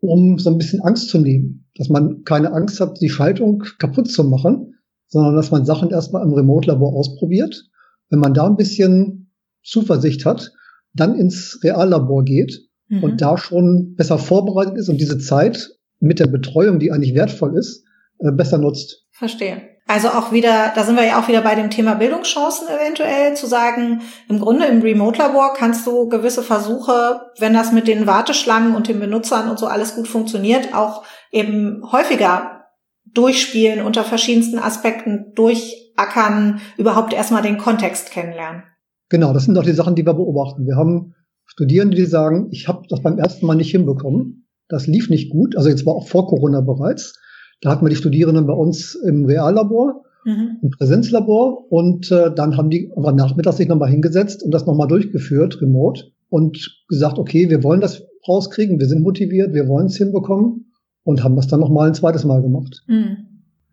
um 0.01 0.37
so 0.37 0.49
ein 0.49 0.57
bisschen 0.57 0.81
Angst 0.81 1.09
zu 1.09 1.17
nehmen. 1.19 1.65
Dass 1.75 1.89
man 1.89 2.23
keine 2.23 2.51
Angst 2.51 2.79
hat, 2.81 2.99
die 3.01 3.09
Schaltung 3.09 3.63
kaputt 3.79 4.11
zu 4.11 4.23
machen, 4.25 4.75
sondern 5.07 5.35
dass 5.35 5.51
man 5.51 5.65
Sachen 5.65 5.91
erstmal 5.91 6.23
im 6.23 6.33
Remote-Labor 6.33 6.93
ausprobiert. 6.93 7.69
Wenn 8.09 8.19
man 8.19 8.33
da 8.33 8.47
ein 8.47 8.57
bisschen 8.57 9.26
Zuversicht 9.67 10.25
hat, 10.25 10.51
dann 10.93 11.15
ins 11.15 11.59
Reallabor 11.63 12.23
geht 12.23 12.61
mhm. 12.87 13.03
und 13.03 13.21
da 13.21 13.37
schon 13.37 13.95
besser 13.95 14.17
vorbereitet 14.17 14.77
ist 14.77 14.89
und 14.89 14.97
diese 14.97 15.19
Zeit 15.19 15.71
mit 15.99 16.19
der 16.19 16.27
Betreuung, 16.27 16.79
die 16.79 16.91
eigentlich 16.91 17.15
wertvoll 17.15 17.57
ist, 17.57 17.83
äh, 18.19 18.31
besser 18.31 18.57
nutzt. 18.57 19.05
Verstehe. 19.11 19.61
Also 19.89 20.09
auch 20.09 20.33
wieder, 20.33 20.73
da 20.75 20.83
sind 20.83 20.97
wir 20.97 21.05
ja 21.05 21.19
auch 21.19 21.29
wieder 21.29 21.41
bei 21.41 21.55
dem 21.55 21.69
Thema 21.69 21.95
Bildungschancen 21.95 22.67
eventuell, 22.67 23.35
zu 23.35 23.47
sagen, 23.47 24.01
im 24.27 24.39
Grunde 24.39 24.65
im 24.65 24.81
Remote-Labor 24.81 25.53
kannst 25.55 25.87
du 25.87 26.09
gewisse 26.09 26.43
Versuche, 26.43 27.21
wenn 27.39 27.53
das 27.53 27.71
mit 27.71 27.87
den 27.87 28.05
Warteschlangen 28.05 28.75
und 28.75 28.89
den 28.89 28.99
Benutzern 28.99 29.49
und 29.49 29.57
so 29.57 29.65
alles 29.65 29.95
gut 29.95 30.09
funktioniert, 30.09 30.73
auch 30.73 31.03
eben 31.31 31.89
häufiger 31.89 32.65
durchspielen, 33.05 33.81
unter 33.81 34.03
verschiedensten 34.03 34.59
Aspekten 34.59 35.31
durchackern, 35.35 36.59
überhaupt 36.75 37.13
erstmal 37.13 37.41
den 37.41 37.57
Kontext 37.57 38.11
kennenlernen. 38.11 38.63
Genau, 39.09 39.33
das 39.33 39.45
sind 39.45 39.57
auch 39.57 39.63
die 39.63 39.71
Sachen, 39.71 39.95
die 39.95 40.05
wir 40.05 40.13
beobachten. 40.13 40.65
Wir 40.65 40.75
haben 40.75 41.13
Studierende, 41.45 41.95
die 41.95 42.05
sagen, 42.05 42.49
ich 42.51 42.67
habe 42.67 42.83
das 42.89 43.01
beim 43.01 43.17
ersten 43.17 43.45
Mal 43.45 43.55
nicht 43.55 43.71
hinbekommen. 43.71 44.47
Das 44.67 44.85
lief 44.85 45.09
nicht 45.09 45.31
gut. 45.31 45.55
Also 45.55 45.69
jetzt 45.69 45.85
war 45.85 45.95
auch 45.95 46.07
vor 46.07 46.27
Corona 46.27 46.61
bereits. 46.61 47.13
Da 47.61 47.71
hatten 47.71 47.85
wir 47.85 47.89
die 47.89 47.95
Studierenden 47.95 48.45
bei 48.45 48.53
uns 48.53 48.95
im 48.95 49.25
Reallabor, 49.25 50.03
mhm. 50.25 50.57
im 50.61 50.69
Präsenzlabor 50.69 51.71
und 51.71 52.11
äh, 52.11 52.31
dann 52.33 52.57
haben 52.57 52.69
die 52.69 52.91
aber 52.95 53.13
nachmittags 53.13 53.57
sich 53.57 53.67
nochmal 53.67 53.89
hingesetzt 53.89 54.43
und 54.43 54.51
das 54.51 54.65
nochmal 54.65 54.87
durchgeführt, 54.87 55.61
remote, 55.61 56.11
und 56.29 56.83
gesagt, 56.89 57.17
okay, 57.17 57.49
wir 57.49 57.63
wollen 57.63 57.81
das 57.81 58.03
rauskriegen, 58.27 58.79
wir 58.79 58.87
sind 58.87 59.01
motiviert, 59.01 59.53
wir 59.53 59.67
wollen 59.67 59.87
es 59.87 59.95
hinbekommen 59.95 60.71
und 61.03 61.23
haben 61.23 61.35
das 61.35 61.47
dann 61.47 61.61
nochmal 61.61 61.87
ein 61.87 61.95
zweites 61.95 62.25
Mal 62.25 62.41
gemacht. 62.41 62.83
Mhm. 62.87 63.27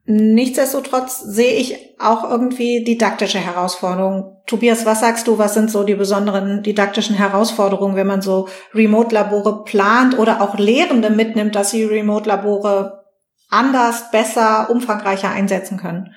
Nichtsdestotrotz 0.07 1.25
sehe 1.25 1.55
ich 1.55 1.77
auch 1.99 2.31
irgendwie 2.31 2.85
didaktische 2.85 3.39
Herausforderungen. 3.39 4.34
Tobias, 4.47 4.85
was 4.85 5.01
sagst 5.01 5.27
du, 5.27 5.39
was 5.39 5.55
sind 5.55 5.71
so 5.71 5.85
die 5.85 5.95
besonderen 5.95 6.63
didaktischen 6.63 7.17
Herausforderungen, 7.17 7.97
wenn 7.97 8.07
man 8.07 8.21
so 8.21 8.49
Remote-Labore 8.75 9.65
plant 9.65 10.19
oder 10.19 10.43
auch 10.43 10.59
Lehrende 10.59 11.09
mitnimmt, 11.09 11.55
dass 11.55 11.71
sie 11.71 11.85
Remote-Labore 11.85 13.05
anders, 13.49 14.11
besser, 14.11 14.69
umfangreicher 14.71 15.31
einsetzen 15.31 15.79
können. 15.79 16.15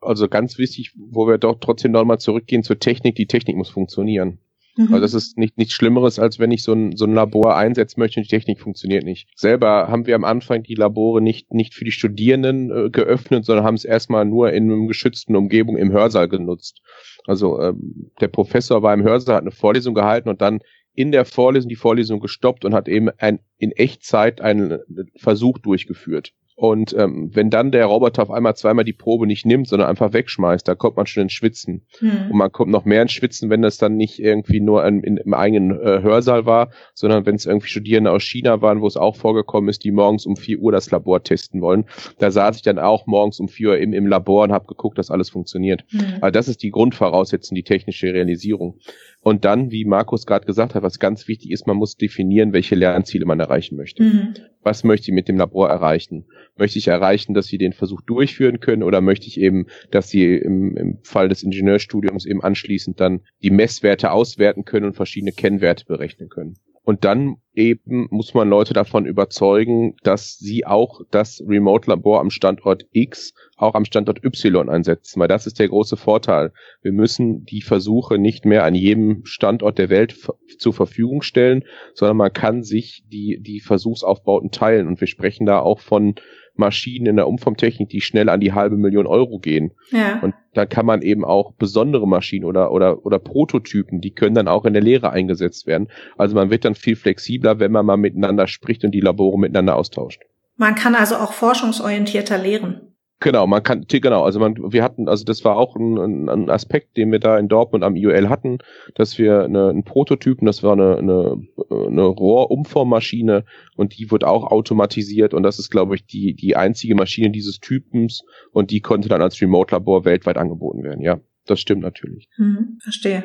Also 0.00 0.28
ganz 0.28 0.58
wichtig, 0.58 0.92
wo 0.96 1.26
wir 1.26 1.38
doch 1.38 1.58
trotzdem 1.60 1.92
nochmal 1.92 2.18
zurückgehen 2.18 2.62
zur 2.62 2.78
Technik, 2.78 3.14
die 3.14 3.26
Technik 3.26 3.56
muss 3.56 3.70
funktionieren. 3.70 4.38
Mhm. 4.76 4.94
Also 4.94 5.00
das 5.00 5.14
ist 5.14 5.36
nicht 5.38 5.58
nichts 5.58 5.74
Schlimmeres, 5.74 6.18
als 6.18 6.38
wenn 6.38 6.50
ich 6.50 6.62
so 6.62 6.72
ein, 6.72 6.96
so 6.96 7.04
ein 7.04 7.14
Labor 7.14 7.56
einsetzen 7.56 8.00
möchte 8.00 8.20
und 8.20 8.24
die 8.24 8.34
Technik 8.34 8.60
funktioniert 8.60 9.04
nicht. 9.04 9.28
Selber 9.36 9.88
haben 9.88 10.06
wir 10.06 10.14
am 10.14 10.24
Anfang 10.24 10.62
die 10.62 10.74
Labore 10.74 11.20
nicht, 11.20 11.52
nicht 11.52 11.74
für 11.74 11.84
die 11.84 11.92
Studierenden 11.92 12.70
äh, 12.70 12.90
geöffnet, 12.90 13.44
sondern 13.44 13.64
haben 13.64 13.74
es 13.74 13.84
erstmal 13.84 14.24
nur 14.24 14.52
in 14.52 14.70
einer 14.70 14.86
geschützten 14.86 15.36
Umgebung 15.36 15.76
im 15.76 15.92
Hörsaal 15.92 16.28
genutzt. 16.28 16.80
Also 17.26 17.60
ähm, 17.60 18.10
der 18.20 18.28
Professor 18.28 18.82
war 18.82 18.94
im 18.94 19.02
Hörsaal, 19.02 19.36
hat 19.36 19.42
eine 19.42 19.50
Vorlesung 19.50 19.94
gehalten 19.94 20.28
und 20.28 20.40
dann 20.40 20.60
in 20.94 21.12
der 21.12 21.24
Vorlesung 21.24 21.68
die 21.68 21.76
Vorlesung 21.76 22.20
gestoppt 22.20 22.64
und 22.64 22.74
hat 22.74 22.88
eben 22.88 23.08
ein, 23.18 23.40
in 23.58 23.72
Echtzeit 23.72 24.40
einen 24.40 24.78
Versuch 25.16 25.58
durchgeführt. 25.58 26.32
Und 26.54 26.94
ähm, 26.98 27.30
wenn 27.32 27.50
dann 27.50 27.72
der 27.72 27.86
Roboter 27.86 28.22
auf 28.22 28.30
einmal 28.30 28.54
zweimal 28.54 28.84
die 28.84 28.92
Probe 28.92 29.26
nicht 29.26 29.46
nimmt, 29.46 29.68
sondern 29.68 29.88
einfach 29.88 30.12
wegschmeißt, 30.12 30.66
da 30.68 30.74
kommt 30.74 30.96
man 30.96 31.06
schon 31.06 31.24
ins 31.24 31.32
Schwitzen. 31.32 31.86
Hm. 31.98 32.30
Und 32.30 32.36
man 32.36 32.52
kommt 32.52 32.70
noch 32.70 32.84
mehr 32.84 33.02
ins 33.02 33.12
Schwitzen, 33.12 33.50
wenn 33.50 33.62
das 33.62 33.78
dann 33.78 33.96
nicht 33.96 34.18
irgendwie 34.18 34.60
nur 34.60 34.86
in, 34.86 35.02
in, 35.02 35.16
im 35.16 35.34
eigenen 35.34 35.70
äh, 35.80 36.02
Hörsaal 36.02 36.44
war, 36.44 36.70
sondern 36.94 37.24
wenn 37.26 37.36
es 37.36 37.46
irgendwie 37.46 37.68
Studierende 37.68 38.10
aus 38.10 38.22
China 38.22 38.60
waren, 38.60 38.80
wo 38.80 38.86
es 38.86 38.96
auch 38.96 39.16
vorgekommen 39.16 39.70
ist, 39.70 39.84
die 39.84 39.90
morgens 39.90 40.26
um 40.26 40.36
vier 40.36 40.58
Uhr 40.58 40.72
das 40.72 40.90
Labor 40.90 41.22
testen 41.22 41.62
wollen. 41.62 41.86
Da 42.18 42.30
saß 42.30 42.56
ich 42.56 42.62
dann 42.62 42.78
auch 42.78 43.06
morgens 43.06 43.40
um 43.40 43.48
vier 43.48 43.70
Uhr 43.70 43.78
im, 43.78 43.92
im 43.92 44.06
Labor 44.06 44.44
und 44.44 44.52
habe 44.52 44.66
geguckt, 44.66 44.98
dass 44.98 45.10
alles 45.10 45.30
funktioniert. 45.30 45.84
Hm. 45.90 46.18
Also 46.20 46.32
das 46.32 46.48
ist 46.48 46.62
die 46.62 46.70
Grundvoraussetzung, 46.70 47.54
die 47.54 47.62
technische 47.62 48.12
Realisierung. 48.12 48.78
Und 49.24 49.44
dann, 49.44 49.70
wie 49.70 49.84
Markus 49.84 50.26
gerade 50.26 50.46
gesagt 50.46 50.74
hat, 50.74 50.82
was 50.82 50.98
ganz 50.98 51.28
wichtig 51.28 51.52
ist, 51.52 51.68
man 51.68 51.76
muss 51.76 51.96
definieren, 51.96 52.52
welche 52.52 52.74
Lernziele 52.74 53.24
man 53.24 53.38
erreichen 53.38 53.76
möchte. 53.76 54.02
Mhm. 54.02 54.34
Was 54.62 54.82
möchte 54.82 55.10
ich 55.10 55.14
mit 55.14 55.28
dem 55.28 55.36
Labor 55.36 55.68
erreichen? 55.68 56.26
Möchte 56.56 56.80
ich 56.80 56.88
erreichen, 56.88 57.32
dass 57.32 57.46
sie 57.46 57.56
den 57.56 57.72
Versuch 57.72 58.00
durchführen 58.00 58.58
können 58.58 58.82
oder 58.82 59.00
möchte 59.00 59.28
ich 59.28 59.38
eben, 59.38 59.66
dass 59.92 60.08
sie 60.08 60.34
im, 60.34 60.76
im 60.76 60.98
Fall 61.04 61.28
des 61.28 61.44
Ingenieurstudiums 61.44 62.26
eben 62.26 62.42
anschließend 62.42 62.98
dann 62.98 63.20
die 63.44 63.50
Messwerte 63.50 64.10
auswerten 64.10 64.64
können 64.64 64.86
und 64.86 64.96
verschiedene 64.96 65.30
Kennwerte 65.30 65.84
berechnen 65.84 66.28
können? 66.28 66.56
Und 66.84 67.04
dann 67.04 67.36
eben 67.54 68.08
muss 68.10 68.34
man 68.34 68.48
Leute 68.48 68.74
davon 68.74 69.06
überzeugen, 69.06 69.94
dass 70.02 70.38
sie 70.38 70.66
auch 70.66 71.02
das 71.10 71.42
Remote-Labor 71.46 72.20
am 72.20 72.30
Standort 72.30 72.86
X 72.92 73.34
auch 73.56 73.74
am 73.74 73.84
Standort 73.84 74.24
Y 74.24 74.68
einsetzen, 74.68 75.20
weil 75.20 75.28
das 75.28 75.46
ist 75.46 75.60
der 75.60 75.68
große 75.68 75.96
Vorteil. 75.96 76.52
Wir 76.82 76.92
müssen 76.92 77.44
die 77.44 77.62
Versuche 77.62 78.18
nicht 78.18 78.44
mehr 78.44 78.64
an 78.64 78.74
jedem 78.74 79.24
Standort 79.24 79.78
der 79.78 79.90
Welt 79.90 80.16
zur 80.58 80.72
Verfügung 80.72 81.22
stellen, 81.22 81.64
sondern 81.94 82.16
man 82.16 82.32
kann 82.32 82.64
sich 82.64 83.04
die, 83.06 83.38
die 83.40 83.60
Versuchsaufbauten 83.60 84.50
teilen. 84.50 84.88
Und 84.88 85.00
wir 85.00 85.06
sprechen 85.06 85.46
da 85.46 85.60
auch 85.60 85.78
von 85.78 86.16
Maschinen 86.54 87.06
in 87.06 87.16
der 87.16 87.28
Umformtechnik, 87.28 87.88
die 87.88 88.00
schnell 88.00 88.28
an 88.28 88.40
die 88.40 88.52
halbe 88.52 88.76
Million 88.76 89.06
Euro 89.06 89.38
gehen. 89.38 89.72
Ja. 89.90 90.20
Und 90.20 90.34
da 90.54 90.66
kann 90.66 90.86
man 90.86 91.02
eben 91.02 91.24
auch 91.24 91.52
besondere 91.54 92.06
Maschinen 92.06 92.44
oder, 92.44 92.72
oder, 92.72 93.04
oder 93.06 93.18
Prototypen, 93.18 94.00
die 94.00 94.12
können 94.12 94.34
dann 94.34 94.48
auch 94.48 94.64
in 94.64 94.72
der 94.72 94.82
Lehre 94.82 95.10
eingesetzt 95.10 95.66
werden. 95.66 95.88
Also 96.16 96.34
man 96.34 96.50
wird 96.50 96.64
dann 96.64 96.74
viel 96.74 96.96
flexibler, 96.96 97.58
wenn 97.58 97.72
man 97.72 97.86
mal 97.86 97.96
miteinander 97.96 98.46
spricht 98.46 98.84
und 98.84 98.92
die 98.92 99.00
Labore 99.00 99.38
miteinander 99.38 99.76
austauscht. 99.76 100.22
Man 100.56 100.74
kann 100.74 100.94
also 100.94 101.16
auch 101.16 101.32
forschungsorientierter 101.32 102.38
lehren. 102.38 102.91
Genau, 103.22 103.46
man 103.46 103.62
kann, 103.62 103.84
genau, 103.88 104.24
also 104.24 104.40
man, 104.40 104.56
wir 104.72 104.82
hatten, 104.82 105.08
also 105.08 105.24
das 105.24 105.44
war 105.44 105.56
auch 105.56 105.76
ein, 105.76 106.28
ein 106.28 106.50
Aspekt, 106.50 106.96
den 106.96 107.12
wir 107.12 107.20
da 107.20 107.38
in 107.38 107.48
Dortmund 107.48 107.84
am 107.84 107.94
IUL 107.94 108.28
hatten, 108.28 108.58
dass 108.96 109.16
wir 109.16 109.44
eine, 109.44 109.68
einen 109.68 109.84
Prototypen, 109.84 110.44
das 110.44 110.62
war 110.62 110.72
eine, 110.72 110.96
eine, 110.98 111.40
eine 111.70 112.02
Rohrumformmaschine 112.02 113.44
und 113.76 113.96
die 113.96 114.10
wird 114.10 114.24
auch 114.24 114.44
automatisiert 114.50 115.34
und 115.34 115.44
das 115.44 115.60
ist, 115.60 115.70
glaube 115.70 115.94
ich, 115.94 116.04
die, 116.04 116.34
die 116.34 116.56
einzige 116.56 116.96
Maschine 116.96 117.30
dieses 117.30 117.60
Typens 117.60 118.24
und 118.50 118.72
die 118.72 118.80
konnte 118.80 119.08
dann 119.08 119.22
als 119.22 119.40
Remote-Labor 119.40 120.04
weltweit 120.04 120.36
angeboten 120.36 120.82
werden, 120.82 121.00
ja. 121.00 121.20
Das 121.46 121.58
stimmt 121.58 121.82
natürlich. 121.82 122.28
Hm, 122.36 122.78
verstehe. 122.80 123.24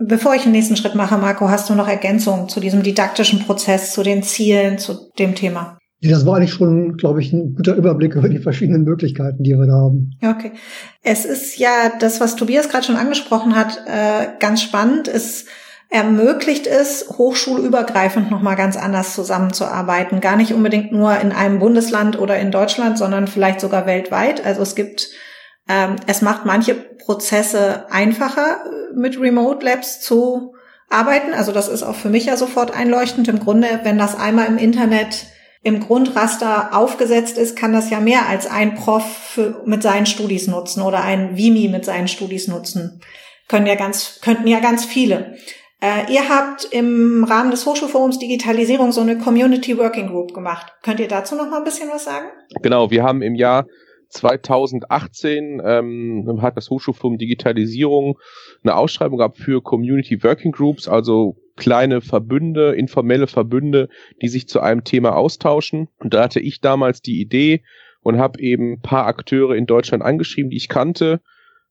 Bevor 0.00 0.34
ich 0.34 0.42
den 0.42 0.50
nächsten 0.50 0.76
Schritt 0.76 0.96
mache, 0.96 1.16
Marco, 1.16 1.48
hast 1.48 1.70
du 1.70 1.74
noch 1.76 1.86
Ergänzungen 1.86 2.48
zu 2.48 2.58
diesem 2.58 2.82
didaktischen 2.82 3.38
Prozess, 3.38 3.92
zu 3.92 4.02
den 4.02 4.24
Zielen, 4.24 4.78
zu 4.78 5.12
dem 5.16 5.36
Thema? 5.36 5.78
Das 6.02 6.26
war 6.26 6.36
eigentlich 6.36 6.52
schon, 6.52 6.96
glaube 6.96 7.22
ich, 7.22 7.32
ein 7.32 7.54
guter 7.54 7.74
Überblick 7.74 8.14
über 8.14 8.28
die 8.28 8.38
verschiedenen 8.38 8.84
Möglichkeiten, 8.84 9.42
die 9.42 9.54
wir 9.54 9.66
da 9.66 9.72
haben. 9.72 10.12
Okay. 10.22 10.52
Es 11.02 11.24
ist 11.24 11.58
ja 11.58 11.92
das, 11.98 12.20
was 12.20 12.36
Tobias 12.36 12.68
gerade 12.68 12.84
schon 12.84 12.96
angesprochen 12.96 13.56
hat, 13.56 13.82
äh, 13.86 14.28
ganz 14.38 14.62
spannend. 14.62 15.08
Es 15.08 15.46
ermöglicht 15.88 16.66
es, 16.66 17.08
hochschulübergreifend 17.16 18.30
nochmal 18.30 18.56
ganz 18.56 18.76
anders 18.76 19.14
zusammenzuarbeiten. 19.14 20.20
Gar 20.20 20.36
nicht 20.36 20.52
unbedingt 20.52 20.92
nur 20.92 21.18
in 21.18 21.32
einem 21.32 21.60
Bundesland 21.60 22.18
oder 22.18 22.38
in 22.38 22.50
Deutschland, 22.50 22.98
sondern 22.98 23.26
vielleicht 23.26 23.60
sogar 23.60 23.86
weltweit. 23.86 24.44
Also 24.44 24.62
es 24.62 24.74
gibt, 24.74 25.10
ähm, 25.68 25.96
es 26.06 26.22
macht 26.22 26.44
manche 26.44 26.74
Prozesse 26.74 27.90
einfacher, 27.90 28.64
mit 28.94 29.18
Remote 29.18 29.64
Labs 29.64 30.00
zu 30.00 30.54
arbeiten. 30.90 31.32
Also 31.32 31.52
das 31.52 31.68
ist 31.68 31.84
auch 31.84 31.94
für 31.94 32.10
mich 32.10 32.26
ja 32.26 32.36
sofort 32.36 32.76
einleuchtend. 32.76 33.28
Im 33.28 33.38
Grunde, 33.38 33.80
wenn 33.84 33.96
das 33.96 34.18
einmal 34.18 34.46
im 34.46 34.58
Internet 34.58 35.26
im 35.66 35.80
Grundraster 35.80 36.76
aufgesetzt 36.76 37.38
ist, 37.38 37.56
kann 37.56 37.72
das 37.72 37.90
ja 37.90 37.98
mehr 37.98 38.28
als 38.28 38.46
ein 38.46 38.76
Prof 38.76 39.02
für, 39.04 39.62
mit 39.66 39.82
seinen 39.82 40.06
Studis 40.06 40.46
nutzen 40.46 40.80
oder 40.80 41.02
ein 41.02 41.36
Vimi 41.36 41.66
mit 41.66 41.84
seinen 41.84 42.06
Studis 42.06 42.46
nutzen. 42.46 43.00
Können 43.48 43.66
ja 43.66 43.74
ganz, 43.74 44.20
könnten 44.22 44.46
ja 44.46 44.60
ganz 44.60 44.84
viele. 44.84 45.34
Äh, 45.82 46.12
ihr 46.12 46.28
habt 46.28 46.68
im 46.70 47.24
Rahmen 47.24 47.50
des 47.50 47.66
Hochschulforums 47.66 48.20
Digitalisierung 48.20 48.92
so 48.92 49.00
eine 49.00 49.18
Community 49.18 49.76
Working 49.76 50.06
Group 50.06 50.34
gemacht. 50.34 50.72
Könnt 50.84 51.00
ihr 51.00 51.08
dazu 51.08 51.34
noch 51.34 51.50
mal 51.50 51.58
ein 51.58 51.64
bisschen 51.64 51.88
was 51.92 52.04
sagen? 52.04 52.26
Genau, 52.62 52.92
wir 52.92 53.02
haben 53.02 53.20
im 53.20 53.34
Jahr 53.34 53.66
2018 54.08 55.62
ähm, 55.64 56.38
hat 56.40 56.56
das 56.56 56.70
Hochschulforum 56.70 57.18
Digitalisierung 57.18 58.18
eine 58.62 58.76
Ausschreibung 58.76 59.18
gehabt 59.18 59.38
für 59.38 59.62
Community 59.62 60.22
Working 60.22 60.52
Groups, 60.52 60.88
also 60.88 61.36
kleine 61.56 62.00
Verbünde, 62.00 62.74
informelle 62.74 63.26
Verbünde, 63.26 63.88
die 64.22 64.28
sich 64.28 64.48
zu 64.48 64.60
einem 64.60 64.84
Thema 64.84 65.16
austauschen. 65.16 65.88
Und 65.98 66.14
da 66.14 66.24
hatte 66.24 66.40
ich 66.40 66.60
damals 66.60 67.00
die 67.00 67.20
Idee 67.20 67.62
und 68.02 68.18
habe 68.18 68.40
eben 68.40 68.74
ein 68.74 68.80
paar 68.80 69.06
Akteure 69.06 69.56
in 69.56 69.66
Deutschland 69.66 70.02
angeschrieben, 70.02 70.50
die 70.50 70.56
ich 70.56 70.68
kannte. 70.68 71.20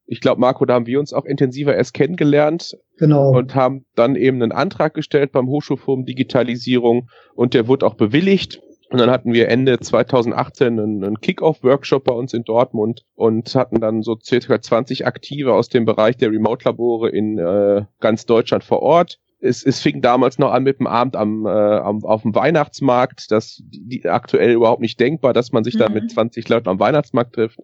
Ich 0.06 0.20
glaube, 0.20 0.40
Marco, 0.40 0.64
da 0.64 0.74
haben 0.74 0.86
wir 0.86 1.00
uns 1.00 1.12
auch 1.12 1.24
intensiver 1.24 1.74
erst 1.74 1.94
kennengelernt. 1.94 2.76
Genau. 2.98 3.30
Und 3.30 3.54
haben 3.54 3.86
dann 3.94 4.16
eben 4.16 4.42
einen 4.42 4.52
Antrag 4.52 4.94
gestellt 4.94 5.32
beim 5.32 5.48
Hochschulforum 5.48 6.04
Digitalisierung 6.04 7.08
und 7.34 7.54
der 7.54 7.68
wurde 7.68 7.86
auch 7.86 7.94
bewilligt. 7.94 8.60
Und 8.88 9.00
dann 9.00 9.10
hatten 9.10 9.32
wir 9.32 9.48
Ende 9.48 9.80
2018 9.80 10.78
einen, 10.78 11.04
einen 11.04 11.20
Kick-Off-Workshop 11.20 12.04
bei 12.04 12.12
uns 12.12 12.32
in 12.32 12.44
Dortmund 12.44 13.04
und 13.14 13.52
hatten 13.54 13.80
dann 13.80 14.02
so 14.02 14.16
circa 14.22 14.60
20 14.60 15.06
Aktive 15.06 15.54
aus 15.54 15.68
dem 15.68 15.84
Bereich 15.84 16.16
der 16.16 16.30
Remote-Labore 16.30 17.08
in 17.10 17.38
äh, 17.38 17.84
ganz 18.00 18.26
Deutschland 18.26 18.62
vor 18.62 18.82
Ort. 18.82 19.18
Es, 19.40 19.64
es 19.64 19.80
fing 19.80 20.02
damals 20.02 20.38
noch 20.38 20.52
an 20.52 20.62
mit 20.62 20.78
dem 20.78 20.86
Abend 20.86 21.16
am, 21.16 21.46
äh, 21.46 21.50
am 21.50 22.04
auf 22.04 22.22
dem 22.22 22.34
Weihnachtsmarkt. 22.34 23.30
Das 23.32 23.60
die, 23.64 23.86
die 23.88 24.08
aktuell 24.08 24.52
überhaupt 24.52 24.80
nicht 24.80 25.00
denkbar, 25.00 25.32
dass 25.32 25.52
man 25.52 25.64
sich 25.64 25.74
mhm. 25.74 25.78
da 25.80 25.88
mit 25.88 26.10
20 26.10 26.48
Leuten 26.48 26.68
am 26.68 26.78
Weihnachtsmarkt 26.78 27.34
trifft. 27.34 27.58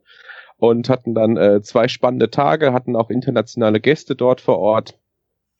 Und 0.57 0.88
hatten 0.88 1.14
dann 1.14 1.37
äh, 1.37 1.61
zwei 1.62 1.88
spannende 1.88 2.31
Tage, 2.31 2.73
hatten 2.73 2.95
auch 2.95 3.11
internationale 3.11 3.81
Gäste 3.81 4.14
dort 4.14 4.41
vor 4.41 4.59
Ort. 4.59 4.99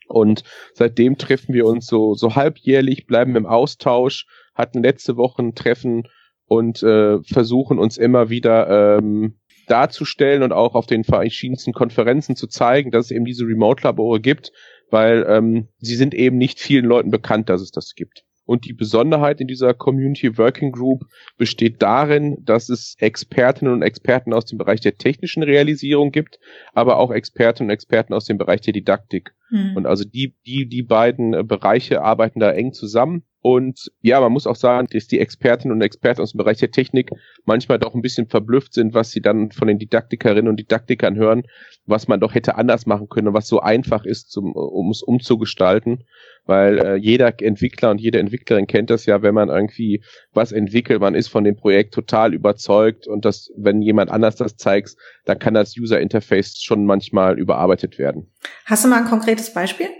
Und 0.07 0.45
seitdem 0.75 1.19
treffen 1.19 1.55
wir 1.55 1.67
uns 1.67 1.87
so, 1.87 2.15
so 2.15 2.35
halbjährlich, 2.35 3.07
bleiben 3.07 3.35
im 3.35 3.47
Austausch, 3.47 4.27
hatten 4.55 4.83
letzte 4.83 5.17
Woche 5.17 5.43
ein 5.43 5.55
Treffen 5.55 6.05
und 6.47 6.83
äh, 6.83 7.23
versuchen 7.23 7.79
uns 7.79 7.97
immer 7.97 8.29
wieder 8.29 8.99
ähm, 8.99 9.39
darzustellen 9.69 10.43
und 10.43 10.53
auch 10.53 10.75
auf 10.75 10.87
den 10.87 11.05
verschiedensten 11.05 11.73
Konferenzen 11.73 12.37
zu 12.37 12.47
zeigen, 12.47 12.91
dass 12.91 13.07
es 13.07 13.11
eben 13.11 13.25
diese 13.25 13.47
Remote-Labore 13.47 14.21
gibt, 14.21 14.53
weil 14.91 15.25
ähm, 15.29 15.69
sie 15.79 15.97
sind 15.97 16.15
eben 16.15 16.37
nicht 16.37 16.61
vielen 16.61 16.85
Leuten 16.85 17.11
bekannt, 17.11 17.49
dass 17.49 17.63
es 17.63 17.71
das 17.71 17.95
gibt. 17.95 18.25
Und 18.45 18.67
die 18.67 18.75
Besonderheit 18.75 19.41
in 19.41 19.47
dieser 19.47 19.73
Community 19.73 20.37
Working 20.37 20.73
Group 20.73 21.05
besteht 21.39 21.81
darin, 21.81 22.39
dass 22.43 22.69
es 22.69 22.97
Expertinnen 22.99 23.73
und 23.73 23.83
Experten 23.83 24.35
aus 24.35 24.47
dem 24.47 24.59
Bereich 24.59 24.81
der 24.81 24.97
technischen 24.97 25.43
Realisierung 25.43 26.11
gibt, 26.11 26.39
aber 26.73 26.99
auch 26.99 27.13
Expertinnen 27.13 27.71
und 27.71 27.75
Experten 27.75 28.13
aus 28.13 28.25
dem 28.25 28.39
Bereich 28.39 28.61
der 28.61 28.73
Didaktik. 28.73 29.33
Mhm. 29.53 29.77
Und 29.77 29.87
also 29.87 30.05
die, 30.05 30.35
die, 30.47 30.67
die 30.67 30.83
beiden 30.83 31.35
äh, 31.35 31.45
Bereiche 31.45 32.03
arbeiten 32.03 32.41
da 32.41 32.51
eng 32.51 32.73
zusammen. 32.73 33.23
Und 33.45 33.91
ja, 34.01 34.21
man 34.21 34.33
muss 34.33 34.47
auch 34.47 34.57
sagen, 34.57 34.87
dass 34.93 35.09
die 35.09 35.19
Expertinnen 35.19 35.77
und 35.77 35.83
Experten 35.83 36.23
aus 36.23 36.33
dem 36.33 36.39
Bereich 36.39 36.59
der 36.59 36.71
Technik 36.71 37.11
manchmal 37.45 37.79
doch 37.79 37.93
ein 37.95 38.01
bisschen 38.01 38.29
verblüfft 38.29 38.73
sind, 38.73 38.95
was 38.95 39.11
sie 39.11 39.21
dann 39.21 39.51
von 39.51 39.67
den 39.67 39.79
Didaktikerinnen 39.79 40.49
und 40.49 40.61
Didaktikern 40.61 41.17
hören, 41.17 41.43
was 41.85 42.07
man 42.07 42.21
doch 42.21 42.35
hätte 42.35 42.55
anders 42.55 42.87
machen 42.87 43.09
können 43.09 43.35
was 43.35 43.49
so 43.49 43.61
einfach 43.61 44.05
ist, 44.05 44.37
um 44.37 44.91
es 44.91 45.03
umzugestalten 45.03 46.05
weil 46.45 46.79
äh, 46.79 46.97
jeder 46.97 47.33
Entwickler 47.41 47.91
und 47.91 48.01
jede 48.01 48.19
Entwicklerin 48.19 48.67
kennt 48.67 48.91
das 48.91 49.07
ja, 49.07 49.23
wenn 49.23 49.35
man 49.35 49.49
irgendwie 49.49 50.03
was 50.33 50.53
entwickelt, 50.53 51.01
man 51.01 51.15
ist 51.15 51.29
von 51.29 51.45
dem 51.45 51.57
Projekt 51.57 51.95
total 51.95 52.35
überzeugt 52.35 53.07
und 53.07 53.25
das, 53.25 53.51
wenn 53.57 53.83
jemand 53.83 54.11
anders 54.11 54.37
das 54.37 54.57
zeigt, 54.57 54.97
dann 55.25 55.39
kann 55.39 55.55
das 55.55 55.77
User 55.77 56.01
Interface 56.01 56.61
schon 56.61 56.85
manchmal 56.85 57.39
überarbeitet 57.39 57.99
werden. 57.99 58.33
Hast 58.65 58.85
du 58.85 58.89
mal 58.89 59.03
ein 59.03 59.09
konkretes 59.09 59.42
Beispiel? 59.51 59.91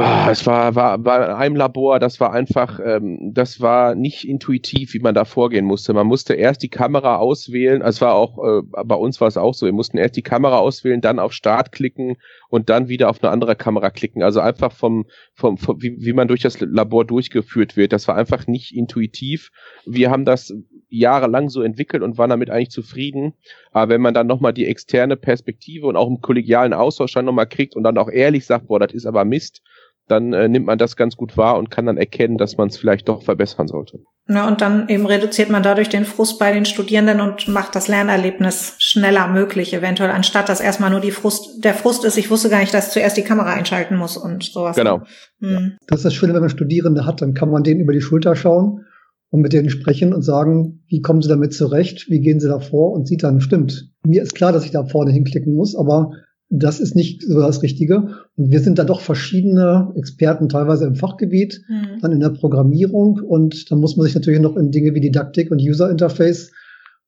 Oh, 0.00 0.30
es 0.30 0.46
war, 0.46 0.76
war, 0.76 0.94
in 0.94 1.34
einem 1.34 1.56
Labor, 1.56 1.98
das 1.98 2.20
war 2.20 2.32
einfach, 2.32 2.78
ähm, 2.78 3.32
das 3.34 3.60
war 3.60 3.96
nicht 3.96 4.28
intuitiv, 4.28 4.94
wie 4.94 5.00
man 5.00 5.12
da 5.12 5.24
vorgehen 5.24 5.64
musste. 5.64 5.92
Man 5.92 6.06
musste 6.06 6.34
erst 6.34 6.62
die 6.62 6.68
Kamera 6.68 7.16
auswählen, 7.16 7.82
es 7.82 8.00
war 8.00 8.14
auch, 8.14 8.38
äh, 8.38 8.62
bei 8.84 8.94
uns 8.94 9.20
war 9.20 9.26
es 9.26 9.36
auch 9.36 9.54
so, 9.54 9.66
wir 9.66 9.72
mussten 9.72 9.98
erst 9.98 10.14
die 10.14 10.22
Kamera 10.22 10.58
auswählen, 10.58 11.00
dann 11.00 11.18
auf 11.18 11.32
Start 11.32 11.72
klicken 11.72 12.16
und 12.48 12.70
dann 12.70 12.86
wieder 12.86 13.10
auf 13.10 13.24
eine 13.24 13.32
andere 13.32 13.56
Kamera 13.56 13.90
klicken. 13.90 14.22
Also 14.22 14.38
einfach 14.38 14.70
vom, 14.70 15.06
vom, 15.34 15.58
vom 15.58 15.82
wie, 15.82 15.96
wie 15.98 16.12
man 16.12 16.28
durch 16.28 16.42
das 16.42 16.60
Labor 16.60 17.04
durchgeführt 17.04 17.76
wird. 17.76 17.92
Das 17.92 18.06
war 18.06 18.14
einfach 18.14 18.46
nicht 18.46 18.76
intuitiv. 18.76 19.50
Wir 19.84 20.12
haben 20.12 20.24
das 20.24 20.54
jahrelang 20.90 21.48
so 21.48 21.60
entwickelt 21.60 22.04
und 22.04 22.18
waren 22.18 22.30
damit 22.30 22.50
eigentlich 22.50 22.70
zufrieden. 22.70 23.34
Aber 23.72 23.92
wenn 23.92 24.00
man 24.00 24.14
dann 24.14 24.28
nochmal 24.28 24.52
die 24.52 24.66
externe 24.66 25.16
Perspektive 25.16 25.88
und 25.88 25.96
auch 25.96 26.08
im 26.08 26.20
kollegialen 26.20 26.72
Austausch 26.72 27.14
dann 27.14 27.24
nochmal 27.24 27.48
kriegt 27.48 27.74
und 27.74 27.82
dann 27.82 27.98
auch 27.98 28.08
ehrlich 28.08 28.46
sagt, 28.46 28.68
boah, 28.68 28.78
das 28.78 28.94
ist 28.94 29.04
aber 29.04 29.24
Mist, 29.24 29.62
dann 30.08 30.32
äh, 30.32 30.48
nimmt 30.48 30.66
man 30.66 30.78
das 30.78 30.96
ganz 30.96 31.16
gut 31.16 31.36
wahr 31.36 31.58
und 31.58 31.70
kann 31.70 31.86
dann 31.86 31.96
erkennen, 31.96 32.38
dass 32.38 32.56
man 32.56 32.68
es 32.68 32.76
vielleicht 32.76 33.08
doch 33.08 33.22
verbessern 33.22 33.68
sollte. 33.68 34.00
Ja, 34.28 34.46
und 34.46 34.60
dann 34.60 34.88
eben 34.88 35.06
reduziert 35.06 35.48
man 35.48 35.62
dadurch 35.62 35.88
den 35.88 36.04
Frust 36.04 36.38
bei 36.38 36.52
den 36.52 36.64
Studierenden 36.64 37.20
und 37.20 37.48
macht 37.48 37.74
das 37.74 37.88
Lernerlebnis 37.88 38.74
schneller 38.78 39.28
möglich, 39.28 39.72
eventuell, 39.72 40.10
anstatt 40.10 40.48
dass 40.48 40.60
erstmal 40.60 40.90
nur 40.90 41.00
die 41.00 41.12
Frust, 41.12 41.64
der 41.64 41.74
Frust 41.74 42.04
ist, 42.04 42.18
ich 42.18 42.30
wusste 42.30 42.50
gar 42.50 42.60
nicht, 42.60 42.74
dass 42.74 42.88
ich 42.88 42.92
zuerst 42.92 43.16
die 43.16 43.22
Kamera 43.22 43.52
einschalten 43.52 43.96
muss 43.96 44.16
und 44.16 44.44
sowas. 44.44 44.76
Genau. 44.76 45.02
Hm. 45.40 45.76
Das 45.86 46.00
ist 46.00 46.04
das 46.04 46.14
Schöne, 46.14 46.34
wenn 46.34 46.40
man 46.40 46.50
Studierende 46.50 47.06
hat, 47.06 47.22
dann 47.22 47.32
kann 47.34 47.50
man 47.50 47.62
denen 47.62 47.80
über 47.80 47.92
die 47.92 48.02
Schulter 48.02 48.36
schauen 48.36 48.84
und 49.30 49.40
mit 49.40 49.52
denen 49.52 49.70
sprechen 49.70 50.12
und 50.12 50.22
sagen, 50.22 50.84
wie 50.88 51.00
kommen 51.00 51.22
sie 51.22 51.28
damit 51.28 51.54
zurecht, 51.54 52.06
wie 52.08 52.20
gehen 52.20 52.40
sie 52.40 52.48
da 52.48 52.60
vor 52.60 52.92
und 52.92 53.06
sieht 53.06 53.22
dann, 53.22 53.40
stimmt. 53.40 53.90
Mir 54.04 54.22
ist 54.22 54.34
klar, 54.34 54.52
dass 54.52 54.64
ich 54.64 54.70
da 54.70 54.84
vorne 54.84 55.12
hinklicken 55.12 55.54
muss, 55.54 55.76
aber 55.76 56.12
das 56.50 56.80
ist 56.80 56.96
nicht 56.96 57.22
so 57.22 57.40
das 57.40 57.62
Richtige. 57.62 58.08
Und 58.36 58.50
wir 58.50 58.60
sind 58.60 58.78
da 58.78 58.84
doch 58.84 59.00
verschiedene 59.00 59.92
Experten, 59.96 60.48
teilweise 60.48 60.86
im 60.86 60.94
Fachgebiet, 60.94 61.62
mhm. 61.68 62.00
dann 62.00 62.12
in 62.12 62.20
der 62.20 62.30
Programmierung. 62.30 63.20
Und 63.20 63.70
dann 63.70 63.80
muss 63.80 63.96
man 63.96 64.06
sich 64.06 64.14
natürlich 64.14 64.40
noch 64.40 64.56
in 64.56 64.70
Dinge 64.70 64.94
wie 64.94 65.00
Didaktik 65.00 65.50
und 65.50 65.60
User 65.60 65.90
Interface 65.90 66.50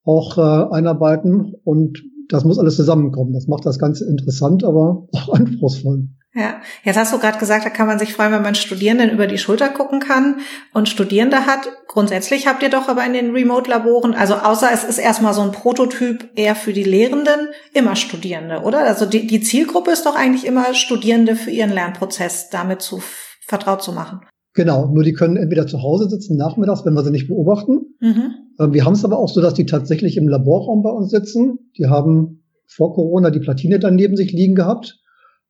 auch 0.04 0.36
äh, 0.36 0.74
einarbeiten. 0.74 1.54
Und 1.64 2.02
das 2.28 2.44
muss 2.44 2.58
alles 2.58 2.76
zusammenkommen. 2.76 3.32
Das 3.32 3.48
macht 3.48 3.64
das 3.64 3.78
Ganze 3.78 4.06
interessant, 4.06 4.62
aber 4.62 5.08
auch 5.12 5.32
anspruchsvoll. 5.32 6.08
Ja, 6.32 6.60
jetzt 6.84 6.96
hast 6.96 7.12
du 7.12 7.18
gerade 7.18 7.40
gesagt, 7.40 7.64
da 7.64 7.70
kann 7.70 7.88
man 7.88 7.98
sich 7.98 8.12
freuen, 8.12 8.30
wenn 8.30 8.42
man 8.42 8.54
Studierenden 8.54 9.10
über 9.10 9.26
die 9.26 9.38
Schulter 9.38 9.68
gucken 9.68 9.98
kann 9.98 10.36
und 10.72 10.88
Studierende 10.88 11.44
hat. 11.44 11.68
Grundsätzlich 11.88 12.46
habt 12.46 12.62
ihr 12.62 12.70
doch 12.70 12.88
aber 12.88 13.04
in 13.04 13.14
den 13.14 13.32
Remote-Laboren, 13.32 14.14
also 14.14 14.34
außer 14.34 14.68
es 14.72 14.84
ist 14.84 14.98
erstmal 14.98 15.34
so 15.34 15.40
ein 15.40 15.50
Prototyp 15.50 16.30
eher 16.36 16.54
für 16.54 16.72
die 16.72 16.84
Lehrenden, 16.84 17.48
immer 17.74 17.96
Studierende, 17.96 18.60
oder? 18.60 18.84
Also 18.84 19.06
die, 19.06 19.26
die 19.26 19.40
Zielgruppe 19.40 19.90
ist 19.90 20.06
doch 20.06 20.14
eigentlich 20.14 20.46
immer 20.46 20.72
Studierende 20.74 21.34
für 21.34 21.50
ihren 21.50 21.72
Lernprozess 21.72 22.48
damit 22.48 22.80
zu 22.80 23.02
vertraut 23.44 23.82
zu 23.82 23.92
machen. 23.92 24.20
Genau, 24.54 24.86
nur 24.86 25.02
die 25.02 25.14
können 25.14 25.36
entweder 25.36 25.66
zu 25.66 25.82
Hause 25.82 26.08
sitzen 26.08 26.36
nachmittags, 26.36 26.84
wenn 26.84 26.94
wir 26.94 27.02
sie 27.02 27.10
nicht 27.10 27.26
beobachten. 27.26 27.96
Mhm. 27.98 28.34
Ähm, 28.60 28.72
wir 28.72 28.84
haben 28.84 28.92
es 28.92 29.04
aber 29.04 29.18
auch 29.18 29.28
so, 29.28 29.40
dass 29.40 29.54
die 29.54 29.66
tatsächlich 29.66 30.16
im 30.16 30.28
Laborraum 30.28 30.82
bei 30.82 30.90
uns 30.90 31.10
sitzen. 31.10 31.70
Die 31.76 31.86
haben 31.86 32.44
vor 32.68 32.94
Corona 32.94 33.30
die 33.30 33.40
Platine 33.40 33.80
dann 33.80 33.96
neben 33.96 34.16
sich 34.16 34.30
liegen 34.30 34.54
gehabt 34.54 34.99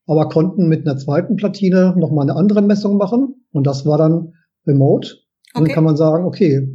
aber 0.06 0.28
konnten 0.28 0.68
mit 0.68 0.86
einer 0.86 0.96
zweiten 0.96 1.36
Platine 1.36 1.94
nochmal 1.96 2.28
eine 2.28 2.36
andere 2.36 2.62
Messung 2.62 2.96
machen 2.96 3.44
und 3.52 3.66
das 3.66 3.86
war 3.86 3.98
dann 3.98 4.34
remote. 4.66 5.16
Okay. 5.52 5.64
Dann 5.64 5.74
kann 5.74 5.84
man 5.84 5.96
sagen, 5.96 6.24
okay, 6.24 6.68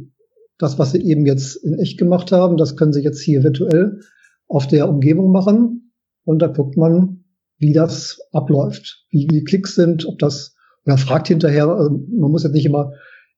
das, 0.58 0.78
was 0.78 0.92
sie 0.92 1.02
eben 1.02 1.26
jetzt 1.26 1.56
in 1.56 1.78
echt 1.78 1.98
gemacht 1.98 2.32
haben, 2.32 2.56
das 2.56 2.76
können 2.76 2.92
sie 2.92 3.02
jetzt 3.02 3.20
hier 3.20 3.42
virtuell 3.42 4.00
auf 4.48 4.66
der 4.66 4.88
Umgebung 4.88 5.32
machen 5.32 5.92
und 6.24 6.40
da 6.40 6.46
guckt 6.46 6.76
man, 6.76 7.24
wie 7.58 7.72
das 7.72 8.20
abläuft, 8.32 9.06
wie 9.10 9.26
die 9.26 9.44
Klicks 9.44 9.74
sind, 9.74 10.06
ob 10.06 10.18
das, 10.18 10.54
oder 10.84 10.98
fragt 10.98 11.28
hinterher, 11.28 11.68
also 11.68 11.90
man 11.90 12.30
muss 12.30 12.44
jetzt 12.44 12.52
nicht 12.52 12.66
immer 12.66 12.92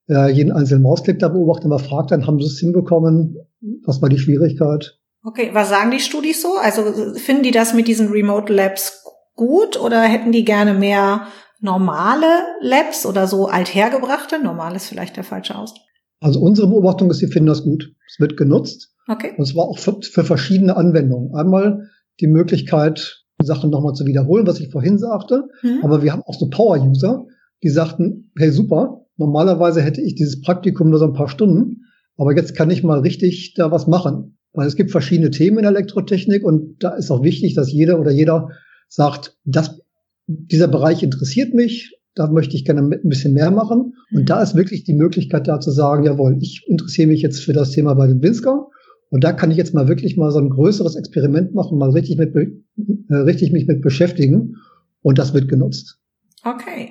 äh, 0.09 0.31
jeden 0.31 0.53
einzelnen 0.53 0.83
Mausklick 0.83 1.19
da 1.19 1.29
beobachten, 1.29 1.67
aber 1.67 1.79
fragt 1.79 2.11
dann, 2.11 2.27
haben 2.27 2.41
sie 2.41 2.47
es 2.47 2.59
hinbekommen, 2.59 3.37
was 3.85 4.03
war 4.03 4.09
die 4.09 4.19
Schwierigkeit? 4.19 4.99
Okay, 5.23 5.51
was 5.53 5.69
sagen 5.69 5.91
die 5.91 6.01
Studis 6.01 6.43
so? 6.43 6.57
Also 6.61 6.83
finden 7.15 7.43
die 7.43 7.51
das 7.51 7.75
mit 7.75 7.89
diesen 7.89 8.09
Remote 8.09 8.53
Labs 8.53 9.05
gut 9.39 9.81
oder 9.81 10.03
hätten 10.03 10.33
die 10.33 10.45
gerne 10.45 10.75
mehr 10.75 11.29
normale 11.61 12.27
Labs 12.61 13.07
oder 13.07 13.27
so 13.27 13.47
althergebrachte? 13.47 14.43
Normal 14.43 14.77
ist 14.77 14.89
vielleicht 14.89 15.17
der 15.17 15.25
falsche 15.25 15.57
Ausdruck. 15.57 15.85
Also 16.21 16.41
unsere 16.41 16.67
Beobachtung 16.67 17.11
ist, 17.11 17.19
sie 17.19 17.29
finden 17.29 17.47
das 17.47 17.63
gut. 17.63 17.95
Es 18.07 18.21
wird 18.21 18.37
genutzt. 18.37 18.93
Okay. 19.09 19.33
Und 19.39 19.47
zwar 19.47 19.65
auch 19.65 19.79
für, 19.79 20.01
für 20.03 20.25
verschiedene 20.25 20.77
Anwendungen. 20.77 21.35
Einmal 21.35 21.89
die 22.21 22.27
Möglichkeit, 22.27 23.25
Sachen 23.41 23.71
nochmal 23.71 23.95
zu 23.95 24.05
wiederholen, 24.05 24.47
was 24.47 24.61
ich 24.61 24.71
vorhin 24.71 24.99
sagte. 24.99 25.45
Mhm. 25.63 25.81
Aber 25.83 26.03
wir 26.03 26.13
haben 26.13 26.23
auch 26.27 26.35
so 26.35 26.51
Power-User, 26.51 27.25
die 27.63 27.69
sagten, 27.69 28.33
hey 28.37 28.51
super, 28.51 29.07
normalerweise 29.17 29.81
hätte 29.81 30.03
ich 30.03 30.17
dieses 30.17 30.43
Praktikum 30.43 30.91
nur 30.91 30.99
so 30.99 31.07
ein 31.07 31.13
paar 31.13 31.29
Stunden, 31.29 31.85
aber 32.17 32.35
jetzt 32.35 32.57
kann 32.57 32.71
ich 32.71 32.83
mal 32.83 32.99
richtig 33.01 33.55
da 33.57 33.71
was 33.71 33.87
machen. 33.87 34.39
Weil 34.53 34.67
es 34.67 34.75
gibt 34.75 34.91
verschiedene 34.91 35.31
Themen 35.31 35.59
in 35.59 35.63
der 35.63 35.73
Elektrotechnik 35.73 36.43
und 36.45 36.83
da 36.83 36.91
ist 36.91 37.11
auch 37.13 37.23
wichtig, 37.23 37.55
dass 37.55 37.71
jeder 37.71 38.01
oder 38.01 38.11
jeder 38.11 38.49
sagt, 38.89 39.37
das, 39.45 39.81
dieser 40.27 40.69
Bereich 40.69 41.03
interessiert 41.03 41.55
mich, 41.55 41.95
da 42.15 42.27
möchte 42.27 42.57
ich 42.57 42.65
gerne 42.65 42.81
ein 42.81 43.09
bisschen 43.09 43.33
mehr 43.33 43.51
machen. 43.51 43.95
Und 44.11 44.23
mhm. 44.23 44.27
da 44.27 44.43
ist 44.43 44.57
wirklich 44.57 44.85
die 44.85 44.95
Möglichkeit 44.95 45.47
da 45.47 45.61
zu 45.61 45.71
sagen, 45.71 46.05
jawohl, 46.05 46.37
ich 46.41 46.65
interessiere 46.67 47.09
mich 47.09 47.23
jetzt 47.23 47.41
für 47.41 47.53
das 47.53 47.71
Thema 47.71 47.95
bei 47.95 48.07
dem 48.09 48.23
Winsker. 48.23 48.67
Und 49.11 49.25
da 49.25 49.33
kann 49.33 49.51
ich 49.51 49.57
jetzt 49.57 49.73
mal 49.73 49.89
wirklich 49.89 50.17
mal 50.17 50.31
so 50.33 50.39
ein 50.39 50.51
größeres 50.51 50.97
Experiment 50.97 51.55
machen, 51.55 51.79
mal 51.79 51.91
richtig 51.91 52.19
mit, 52.19 52.35
äh, 52.35 53.15
richtig 53.15 53.53
mich 53.53 53.67
mit 53.67 53.83
beschäftigen. 53.83 54.57
Und 55.01 55.19
das 55.19 55.33
wird 55.33 55.49
genutzt. 55.49 55.99
Okay. 56.45 56.91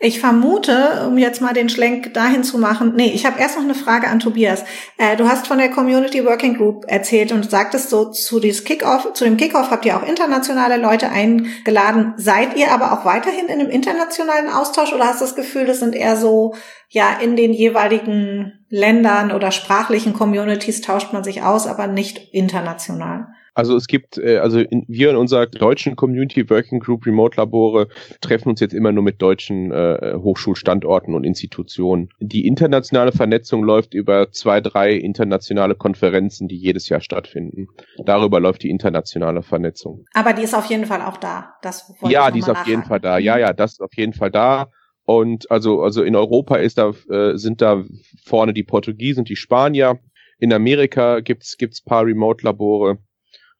Ich 0.00 0.20
vermute, 0.20 1.06
um 1.08 1.18
jetzt 1.18 1.40
mal 1.40 1.54
den 1.54 1.68
Schlenk 1.68 2.14
dahin 2.14 2.44
zu 2.44 2.56
machen, 2.56 2.92
nee, 2.94 3.10
ich 3.12 3.26
habe 3.26 3.40
erst 3.40 3.56
noch 3.56 3.64
eine 3.64 3.74
Frage 3.74 4.06
an 4.06 4.20
Tobias. 4.20 4.62
Äh, 4.96 5.16
du 5.16 5.28
hast 5.28 5.48
von 5.48 5.58
der 5.58 5.70
Community 5.70 6.24
Working 6.24 6.56
Group 6.56 6.84
erzählt 6.86 7.32
und 7.32 7.50
sagtest 7.50 7.90
so, 7.90 8.04
zu, 8.12 8.38
dieses 8.38 8.62
Kickoff, 8.62 9.12
zu 9.14 9.24
dem 9.24 9.36
Kickoff 9.36 9.72
habt 9.72 9.84
ihr 9.84 9.96
auch 9.96 10.06
internationale 10.06 10.76
Leute 10.76 11.08
eingeladen. 11.10 12.14
Seid 12.16 12.56
ihr 12.56 12.70
aber 12.70 12.92
auch 12.92 13.04
weiterhin 13.04 13.46
in 13.46 13.58
einem 13.58 13.70
internationalen 13.70 14.48
Austausch 14.48 14.92
oder 14.92 15.06
hast 15.06 15.20
du 15.20 15.24
das 15.24 15.34
Gefühl, 15.34 15.66
das 15.66 15.80
sind 15.80 15.96
eher 15.96 16.16
so, 16.16 16.54
ja, 16.90 17.18
in 17.20 17.34
den 17.34 17.52
jeweiligen 17.52 18.64
Ländern 18.68 19.32
oder 19.32 19.50
sprachlichen 19.50 20.12
Communities 20.12 20.80
tauscht 20.80 21.12
man 21.12 21.24
sich 21.24 21.42
aus, 21.42 21.66
aber 21.66 21.88
nicht 21.88 22.32
international? 22.32 23.26
Also 23.58 23.74
es 23.74 23.88
gibt, 23.88 24.18
äh, 24.18 24.38
also 24.38 24.60
in, 24.60 24.84
wir 24.86 25.10
in 25.10 25.16
unserer 25.16 25.46
deutschen 25.46 25.96
Community 25.96 26.48
Working 26.48 26.78
Group 26.78 27.04
Remote 27.06 27.36
Labore 27.36 27.88
treffen 28.20 28.50
uns 28.50 28.60
jetzt 28.60 28.72
immer 28.72 28.92
nur 28.92 29.02
mit 29.02 29.20
deutschen 29.20 29.72
äh, 29.72 30.14
Hochschulstandorten 30.14 31.12
und 31.12 31.24
Institutionen. 31.24 32.08
Die 32.20 32.46
internationale 32.46 33.10
Vernetzung 33.10 33.64
läuft 33.64 33.94
über 33.94 34.30
zwei, 34.30 34.60
drei 34.60 34.92
internationale 34.92 35.74
Konferenzen, 35.74 36.46
die 36.46 36.54
jedes 36.54 36.88
Jahr 36.88 37.00
stattfinden. 37.00 37.66
Darüber 38.04 38.38
läuft 38.38 38.62
die 38.62 38.70
internationale 38.70 39.42
Vernetzung. 39.42 40.04
Aber 40.14 40.34
die 40.34 40.44
ist 40.44 40.54
auf 40.54 40.66
jeden 40.66 40.86
Fall 40.86 41.02
auch 41.02 41.16
da. 41.16 41.54
Das 41.60 41.92
ja, 42.02 42.30
die 42.30 42.38
ist 42.38 42.48
auf 42.48 42.64
jeden 42.64 42.84
Fall 42.84 43.00
da. 43.00 43.18
Ja, 43.18 43.34
mhm. 43.34 43.40
ja, 43.40 43.52
das 43.52 43.72
ist 43.72 43.80
auf 43.80 43.96
jeden 43.96 44.12
Fall 44.12 44.30
da. 44.30 44.68
Und 45.04 45.50
also, 45.50 45.82
also 45.82 46.04
in 46.04 46.14
Europa 46.14 46.58
ist 46.58 46.78
da, 46.78 46.92
äh, 47.10 47.36
sind 47.36 47.60
da 47.60 47.82
vorne 48.24 48.54
die 48.54 48.62
Portugiesen 48.62 49.22
und 49.22 49.28
die 49.28 49.34
Spanier. 49.34 49.98
In 50.38 50.52
Amerika 50.52 51.18
gibt's 51.18 51.56
gibt's 51.56 51.82
paar 51.82 52.04
Remote-Labore. 52.04 52.98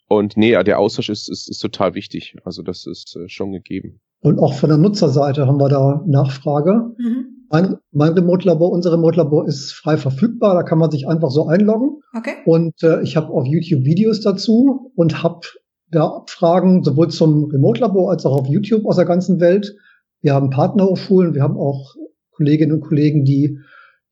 Und 0.09 0.37
nee, 0.37 0.61
der 0.65 0.79
Austausch 0.79 1.11
ist, 1.11 1.29
ist, 1.29 1.49
ist 1.49 1.59
total 1.59 1.95
wichtig. 1.95 2.37
Also 2.45 2.63
das 2.63 2.87
ist 2.87 3.15
äh, 3.17 3.29
schon 3.29 3.53
gegeben. 3.53 4.01
Und 4.21 4.39
auch 4.39 4.55
von 4.55 4.71
der 4.71 4.79
Nutzerseite 4.79 5.47
haben 5.47 5.61
wir 5.61 5.69
da 5.69 6.03
Nachfrage. 6.07 6.95
Mhm. 6.99 7.47
Mein, 7.51 7.77
mein 7.93 8.13
Remote-Labor, 8.13 8.71
unser 8.71 8.93
Remote-Labor 8.93 9.47
ist 9.47 9.73
frei 9.73 9.97
verfügbar. 9.97 10.55
Da 10.55 10.63
kann 10.63 10.79
man 10.79 10.91
sich 10.91 11.07
einfach 11.07 11.31
so 11.31 11.47
einloggen. 11.47 12.01
Okay. 12.17 12.35
Und 12.47 12.83
äh, 12.83 13.03
ich 13.03 13.17
habe 13.17 13.29
auf 13.29 13.47
YouTube 13.47 13.85
Videos 13.85 14.21
dazu 14.21 14.93
und 14.97 15.23
habe 15.23 15.41
da 15.91 16.07
Abfragen 16.07 16.83
sowohl 16.83 17.09
zum 17.09 17.45
Remote-Labor 17.45 18.11
als 18.11 18.27
auch 18.27 18.41
auf 18.41 18.49
YouTube 18.49 18.87
aus 18.87 18.97
der 18.97 19.07
ganzen 19.07 19.41
Welt. 19.41 19.77
Wir 20.21 20.35
haben 20.35 20.51
Partnerhochschulen, 20.51 21.35
wir 21.35 21.43
haben 21.43 21.57
auch 21.57 21.95
Kolleginnen 22.33 22.73
und 22.73 22.81
Kollegen, 22.81 23.25
die 23.25 23.59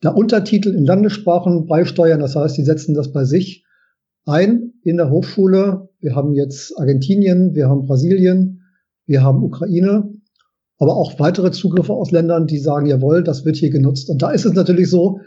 da 0.01 0.11
Untertitel 0.11 0.75
in 0.75 0.85
Landessprachen 0.85 1.67
beisteuern. 1.67 2.21
Das 2.21 2.37
heißt, 2.37 2.57
die 2.57 2.65
setzen 2.65 2.95
das 2.95 3.13
bei 3.13 3.25
sich 3.25 3.66
ein 4.27 4.75
in 4.83 4.97
der 4.97 5.11
Hochschule. 5.11 5.89
Wir 6.01 6.15
haben 6.15 6.33
jetzt 6.35 6.79
Argentinien, 6.79 7.55
wir 7.55 7.69
haben 7.69 7.87
Brasilien, 7.87 8.63
wir 9.07 9.23
haben 9.23 9.43
Ukraine, 9.43 10.13
aber 10.79 10.97
auch 10.97 11.19
weitere 11.19 11.53
Zugriffe 11.53 11.93
aus 11.93 12.11
Ländern, 12.11 12.47
die 12.47 12.59
sagen, 12.59 12.87
jawohl, 12.87 13.23
das 13.23 13.45
wird 13.45 13.57
hier 13.57 13.71
genutzt. 13.71 14.11
Und 14.11 14.21
da 14.21 14.31
ist 14.31 14.45
es 14.45 14.53
natürlich 14.53 14.91
so, 14.91 15.21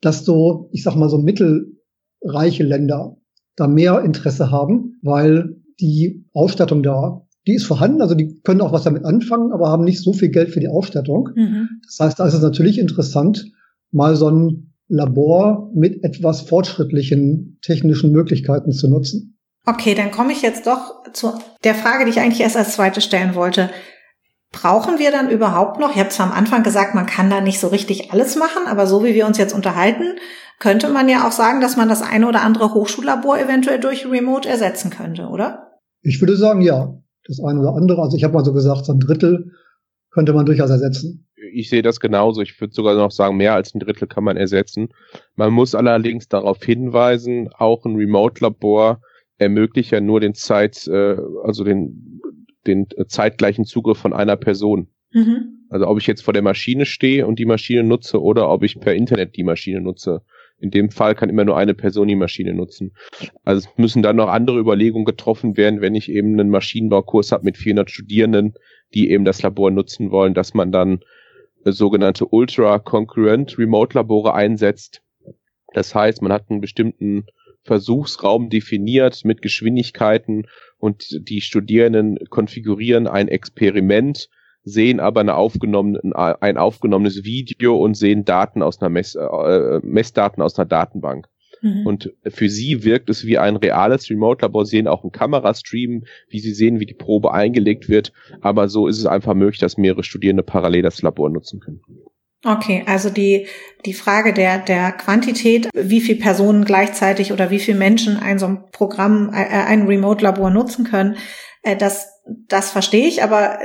dass 0.00 0.24
so, 0.24 0.68
ich 0.72 0.82
sag 0.82 0.94
mal, 0.94 1.10
so 1.10 1.18
mittelreiche 1.18 2.62
Länder 2.62 3.16
da 3.56 3.66
mehr 3.66 4.02
Interesse 4.02 4.50
haben, 4.50 4.98
weil 5.02 5.56
die 5.80 6.24
Ausstattung 6.32 6.82
da, 6.82 7.26
die 7.46 7.54
ist 7.54 7.64
vorhanden, 7.64 8.02
also 8.02 8.14
die 8.14 8.40
können 8.42 8.60
auch 8.60 8.72
was 8.72 8.84
damit 8.84 9.04
anfangen, 9.04 9.52
aber 9.52 9.68
haben 9.68 9.84
nicht 9.84 10.02
so 10.02 10.12
viel 10.12 10.28
Geld 10.28 10.50
für 10.50 10.60
die 10.60 10.68
Ausstattung. 10.68 11.30
Mhm. 11.34 11.68
Das 11.84 11.98
heißt, 12.00 12.20
da 12.20 12.26
ist 12.26 12.34
es 12.34 12.42
natürlich 12.42 12.78
interessant, 12.78 13.50
mal 13.90 14.16
so 14.16 14.28
ein 14.30 14.67
Labor 14.88 15.70
mit 15.74 16.02
etwas 16.02 16.42
fortschrittlichen 16.42 17.58
technischen 17.62 18.10
Möglichkeiten 18.10 18.72
zu 18.72 18.88
nutzen. 18.88 19.38
Okay, 19.66 19.94
dann 19.94 20.10
komme 20.10 20.32
ich 20.32 20.42
jetzt 20.42 20.66
doch 20.66 21.02
zu 21.12 21.32
der 21.62 21.74
Frage, 21.74 22.04
die 22.04 22.10
ich 22.10 22.20
eigentlich 22.20 22.40
erst 22.40 22.56
als 22.56 22.72
zweite 22.72 23.00
stellen 23.00 23.34
wollte. 23.34 23.68
Brauchen 24.50 24.98
wir 24.98 25.10
dann 25.10 25.30
überhaupt 25.30 25.78
noch? 25.78 25.90
Ich 25.90 25.98
habe 25.98 26.08
zwar 26.08 26.26
am 26.26 26.32
Anfang 26.32 26.62
gesagt, 26.62 26.94
man 26.94 27.04
kann 27.04 27.28
da 27.28 27.42
nicht 27.42 27.60
so 27.60 27.68
richtig 27.68 28.12
alles 28.12 28.36
machen, 28.36 28.66
aber 28.66 28.86
so 28.86 29.04
wie 29.04 29.14
wir 29.14 29.26
uns 29.26 29.36
jetzt 29.36 29.54
unterhalten, 29.54 30.16
könnte 30.58 30.88
man 30.88 31.08
ja 31.08 31.28
auch 31.28 31.32
sagen, 31.32 31.60
dass 31.60 31.76
man 31.76 31.90
das 31.90 32.00
eine 32.00 32.26
oder 32.26 32.40
andere 32.40 32.72
Hochschullabor 32.72 33.38
eventuell 33.38 33.78
durch 33.78 34.06
Remote 34.06 34.48
ersetzen 34.48 34.90
könnte, 34.90 35.26
oder? 35.26 35.78
Ich 36.00 36.20
würde 36.20 36.36
sagen, 36.36 36.62
ja. 36.62 36.94
Das 37.26 37.40
eine 37.44 37.60
oder 37.60 37.74
andere. 37.74 38.00
Also 38.00 38.16
ich 38.16 38.24
habe 38.24 38.32
mal 38.32 38.44
so 38.44 38.54
gesagt, 38.54 38.86
so 38.86 38.92
ein 38.92 39.00
Drittel 39.00 39.52
könnte 40.10 40.32
man 40.32 40.46
durchaus 40.46 40.70
ersetzen 40.70 41.27
ich 41.58 41.68
sehe 41.70 41.82
das 41.82 41.98
genauso. 41.98 42.40
Ich 42.40 42.60
würde 42.60 42.72
sogar 42.72 42.94
noch 42.94 43.10
sagen, 43.10 43.36
mehr 43.36 43.54
als 43.54 43.74
ein 43.74 43.80
Drittel 43.80 44.06
kann 44.06 44.22
man 44.22 44.36
ersetzen. 44.36 44.90
Man 45.34 45.52
muss 45.52 45.74
allerdings 45.74 46.28
darauf 46.28 46.62
hinweisen, 46.62 47.50
auch 47.52 47.84
ein 47.84 47.96
Remote-Labor 47.96 49.00
ermöglicht 49.38 49.90
ja 49.90 50.00
nur 50.00 50.20
den 50.20 50.34
Zeit, 50.34 50.86
äh, 50.86 51.16
also 51.42 51.64
den, 51.64 52.20
den 52.66 52.86
zeitgleichen 53.08 53.64
Zugriff 53.64 53.98
von 53.98 54.12
einer 54.12 54.36
Person. 54.36 54.88
Mhm. 55.12 55.66
Also 55.68 55.88
ob 55.88 55.98
ich 55.98 56.06
jetzt 56.06 56.22
vor 56.22 56.32
der 56.32 56.42
Maschine 56.42 56.86
stehe 56.86 57.26
und 57.26 57.40
die 57.40 57.44
Maschine 57.44 57.82
nutze 57.82 58.22
oder 58.22 58.48
ob 58.50 58.62
ich 58.62 58.78
per 58.78 58.94
Internet 58.94 59.36
die 59.36 59.44
Maschine 59.44 59.80
nutze. 59.80 60.22
In 60.60 60.70
dem 60.70 60.90
Fall 60.90 61.14
kann 61.14 61.28
immer 61.28 61.44
nur 61.44 61.56
eine 61.56 61.74
Person 61.74 62.08
die 62.08 62.16
Maschine 62.16 62.54
nutzen. 62.54 62.92
Also 63.44 63.68
es 63.68 63.78
müssen 63.78 64.02
dann 64.02 64.16
noch 64.16 64.28
andere 64.28 64.58
Überlegungen 64.60 65.04
getroffen 65.04 65.56
werden, 65.56 65.80
wenn 65.80 65.96
ich 65.96 66.10
eben 66.10 66.38
einen 66.38 66.50
Maschinenbaukurs 66.50 67.32
habe 67.32 67.44
mit 67.44 67.56
400 67.56 67.90
Studierenden, 67.90 68.54
die 68.94 69.10
eben 69.10 69.24
das 69.24 69.42
Labor 69.42 69.70
nutzen 69.70 70.10
wollen, 70.10 70.34
dass 70.34 70.54
man 70.54 70.72
dann 70.72 71.00
sogenannte 71.72 72.26
Ultra-Concurrent 72.26 73.58
Remote-Labore 73.58 74.34
einsetzt. 74.34 75.02
Das 75.74 75.94
heißt, 75.94 76.22
man 76.22 76.32
hat 76.32 76.50
einen 76.50 76.60
bestimmten 76.60 77.26
Versuchsraum 77.62 78.48
definiert 78.48 79.24
mit 79.24 79.42
Geschwindigkeiten 79.42 80.46
und 80.78 81.28
die 81.28 81.40
Studierenden 81.40 82.18
konfigurieren 82.30 83.06
ein 83.06 83.28
Experiment, 83.28 84.28
sehen 84.62 85.00
aber 85.00 85.20
eine 85.20 85.34
aufgenommene, 85.34 86.00
ein 86.14 86.56
aufgenommenes 86.56 87.24
Video 87.24 87.76
und 87.76 87.94
sehen 87.94 88.24
Daten 88.24 88.62
aus 88.62 88.80
einer 88.80 88.88
Mess, 88.88 89.14
äh, 89.14 89.80
Messdaten 89.82 90.42
aus 90.42 90.58
einer 90.58 90.66
Datenbank. 90.66 91.28
Mhm. 91.62 91.86
Und 91.86 92.12
für 92.26 92.48
sie 92.48 92.84
wirkt 92.84 93.10
es 93.10 93.24
wie 93.24 93.38
ein 93.38 93.56
reales 93.56 94.10
Remote-Labor. 94.10 94.64
Sie 94.64 94.76
sehen 94.76 94.88
auch 94.88 95.02
einen 95.02 95.12
Kamerastream, 95.12 96.04
wie 96.28 96.40
sie 96.40 96.54
sehen, 96.54 96.80
wie 96.80 96.86
die 96.86 96.94
Probe 96.94 97.32
eingelegt 97.32 97.88
wird. 97.88 98.12
Aber 98.40 98.68
so 98.68 98.86
ist 98.86 98.98
es 98.98 99.06
einfach 99.06 99.34
möglich, 99.34 99.60
dass 99.60 99.76
mehrere 99.76 100.04
Studierende 100.04 100.42
parallel 100.42 100.82
das 100.82 101.02
Labor 101.02 101.30
nutzen 101.30 101.60
können. 101.60 101.80
Okay, 102.44 102.84
also 102.86 103.10
die, 103.10 103.48
die 103.84 103.94
Frage 103.94 104.32
der, 104.32 104.58
der 104.58 104.92
Quantität, 104.92 105.68
wie 105.74 106.00
viele 106.00 106.20
Personen 106.20 106.64
gleichzeitig 106.64 107.32
oder 107.32 107.50
wie 107.50 107.58
viele 107.58 107.78
Menschen 107.78 108.16
ein 108.16 108.38
so 108.38 108.46
ein 108.46 108.70
Programm, 108.70 109.30
äh, 109.32 109.44
ein 109.44 109.88
Remote-Labor 109.88 110.50
nutzen 110.50 110.84
können, 110.84 111.16
äh, 111.62 111.76
das, 111.76 112.08
das 112.46 112.70
verstehe 112.70 113.08
ich, 113.08 113.24
aber 113.24 113.58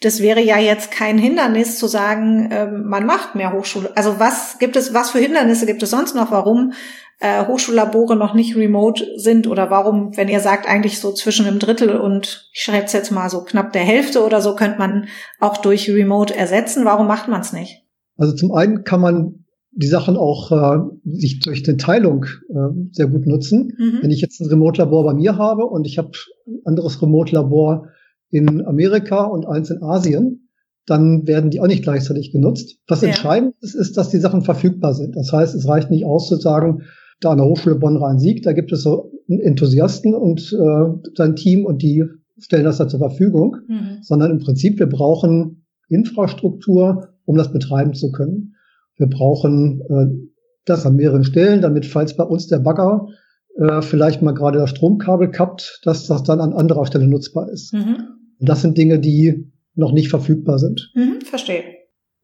das 0.00 0.20
wäre 0.20 0.40
ja 0.40 0.58
jetzt 0.58 0.90
kein 0.90 1.18
Hindernis 1.18 1.78
zu 1.78 1.86
sagen, 1.86 2.50
ähm, 2.52 2.88
man 2.88 3.06
macht 3.06 3.36
mehr 3.36 3.52
Hochschule. 3.52 3.92
Also 3.96 4.18
was 4.18 4.58
gibt 4.58 4.74
es, 4.76 4.94
was 4.94 5.10
für 5.10 5.18
Hindernisse 5.18 5.66
gibt 5.66 5.82
es 5.82 5.90
sonst 5.90 6.16
noch, 6.16 6.32
warum 6.32 6.72
äh, 7.20 7.46
Hochschullabore 7.46 8.16
noch 8.16 8.34
nicht 8.34 8.56
remote 8.56 9.04
sind 9.16 9.46
oder 9.46 9.70
warum, 9.70 10.16
wenn 10.16 10.28
ihr 10.28 10.40
sagt, 10.40 10.68
eigentlich 10.68 11.00
so 11.00 11.12
zwischen 11.12 11.46
einem 11.46 11.58
Drittel 11.58 11.96
und 11.96 12.48
ich 12.52 12.60
schätze 12.62 12.96
jetzt 12.96 13.10
mal 13.10 13.28
so 13.28 13.42
knapp 13.42 13.72
der 13.72 13.82
Hälfte 13.82 14.24
oder 14.24 14.40
so, 14.40 14.54
könnte 14.54 14.78
man 14.78 15.06
auch 15.40 15.56
durch 15.56 15.90
Remote 15.90 16.34
ersetzen. 16.34 16.84
Warum 16.84 17.06
macht 17.06 17.28
man 17.28 17.40
es 17.40 17.52
nicht? 17.52 17.84
Also 18.16 18.34
zum 18.34 18.52
einen 18.52 18.84
kann 18.84 19.00
man 19.00 19.44
die 19.72 19.86
Sachen 19.86 20.16
auch 20.16 20.50
äh, 20.50 20.78
sich 21.04 21.40
durch 21.40 21.66
eine 21.68 21.76
Teilung 21.76 22.24
äh, 22.48 22.54
sehr 22.92 23.06
gut 23.06 23.26
nutzen. 23.26 23.72
Mhm. 23.78 23.98
Wenn 24.02 24.10
ich 24.10 24.20
jetzt 24.20 24.40
ein 24.40 24.48
Remote-Labor 24.48 25.04
bei 25.04 25.14
mir 25.14 25.36
habe 25.36 25.66
und 25.66 25.86
ich 25.86 25.98
habe 25.98 26.10
ein 26.46 26.60
anderes 26.64 27.00
Remote-Labor 27.00 27.88
in 28.30 28.64
Amerika 28.66 29.24
und 29.24 29.46
eins 29.46 29.70
in 29.70 29.82
Asien, 29.82 30.48
dann 30.86 31.26
werden 31.26 31.50
die 31.50 31.60
auch 31.60 31.66
nicht 31.66 31.82
gleichzeitig 31.82 32.32
genutzt. 32.32 32.78
Was 32.88 33.02
ja. 33.02 33.08
entscheidend 33.08 33.54
ist, 33.60 33.74
ist, 33.74 33.96
dass 33.96 34.10
die 34.10 34.18
Sachen 34.18 34.42
verfügbar 34.42 34.94
sind. 34.94 35.16
Das 35.16 35.32
heißt, 35.32 35.54
es 35.54 35.68
reicht 35.68 35.90
nicht 35.90 36.04
aus 36.04 36.28
zu 36.28 36.36
sagen, 36.36 36.82
da 37.20 37.30
an 37.30 37.38
der 37.38 37.46
Hochschule 37.46 37.76
Bonn-Rhein-Sieg, 37.76 38.42
da 38.42 38.52
gibt 38.52 38.72
es 38.72 38.82
so 38.82 39.12
Enthusiasten 39.28 40.14
und 40.14 40.52
äh, 40.52 41.10
sein 41.14 41.36
Team 41.36 41.66
und 41.66 41.82
die 41.82 42.04
stellen 42.38 42.64
das 42.64 42.78
da 42.78 42.88
zur 42.88 43.00
Verfügung, 43.00 43.56
mhm. 43.66 43.98
sondern 44.02 44.30
im 44.30 44.38
Prinzip, 44.38 44.78
wir 44.78 44.88
brauchen 44.88 45.66
Infrastruktur, 45.88 47.08
um 47.24 47.36
das 47.36 47.52
betreiben 47.52 47.94
zu 47.94 48.12
können. 48.12 48.54
Wir 48.96 49.08
brauchen 49.08 49.80
äh, 49.88 50.28
das 50.64 50.86
an 50.86 50.96
mehreren 50.96 51.24
Stellen, 51.24 51.62
damit 51.62 51.86
falls 51.86 52.16
bei 52.16 52.24
uns 52.24 52.46
der 52.46 52.58
Bagger 52.58 53.08
äh, 53.56 53.82
vielleicht 53.82 54.22
mal 54.22 54.34
gerade 54.34 54.58
das 54.58 54.70
Stromkabel 54.70 55.30
kappt, 55.30 55.80
dass 55.84 56.06
das 56.06 56.22
dann 56.22 56.40
an 56.40 56.52
anderer 56.52 56.86
Stelle 56.86 57.08
nutzbar 57.08 57.50
ist. 57.50 57.72
Mhm. 57.74 57.96
Und 58.38 58.48
das 58.48 58.62
sind 58.62 58.78
Dinge, 58.78 58.98
die 58.98 59.50
noch 59.74 59.92
nicht 59.92 60.08
verfügbar 60.08 60.58
sind. 60.58 60.92
Mhm, 60.94 61.20
verstehe. 61.22 61.62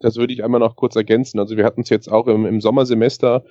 Das 0.01 0.17
würde 0.17 0.33
ich 0.35 0.45
einmal 0.45 0.61
noch 0.61 0.77
kurz 0.77 0.97
ergänzen. 0.97 1.39
Also 1.39 1.57
wir 1.57 1.65
hatten 1.65 1.81
es 1.81 1.89
jetzt 1.89 2.11
auch 2.11 2.27
im, 2.27 2.45
im 2.45 2.61
Sommersemester 2.61 3.45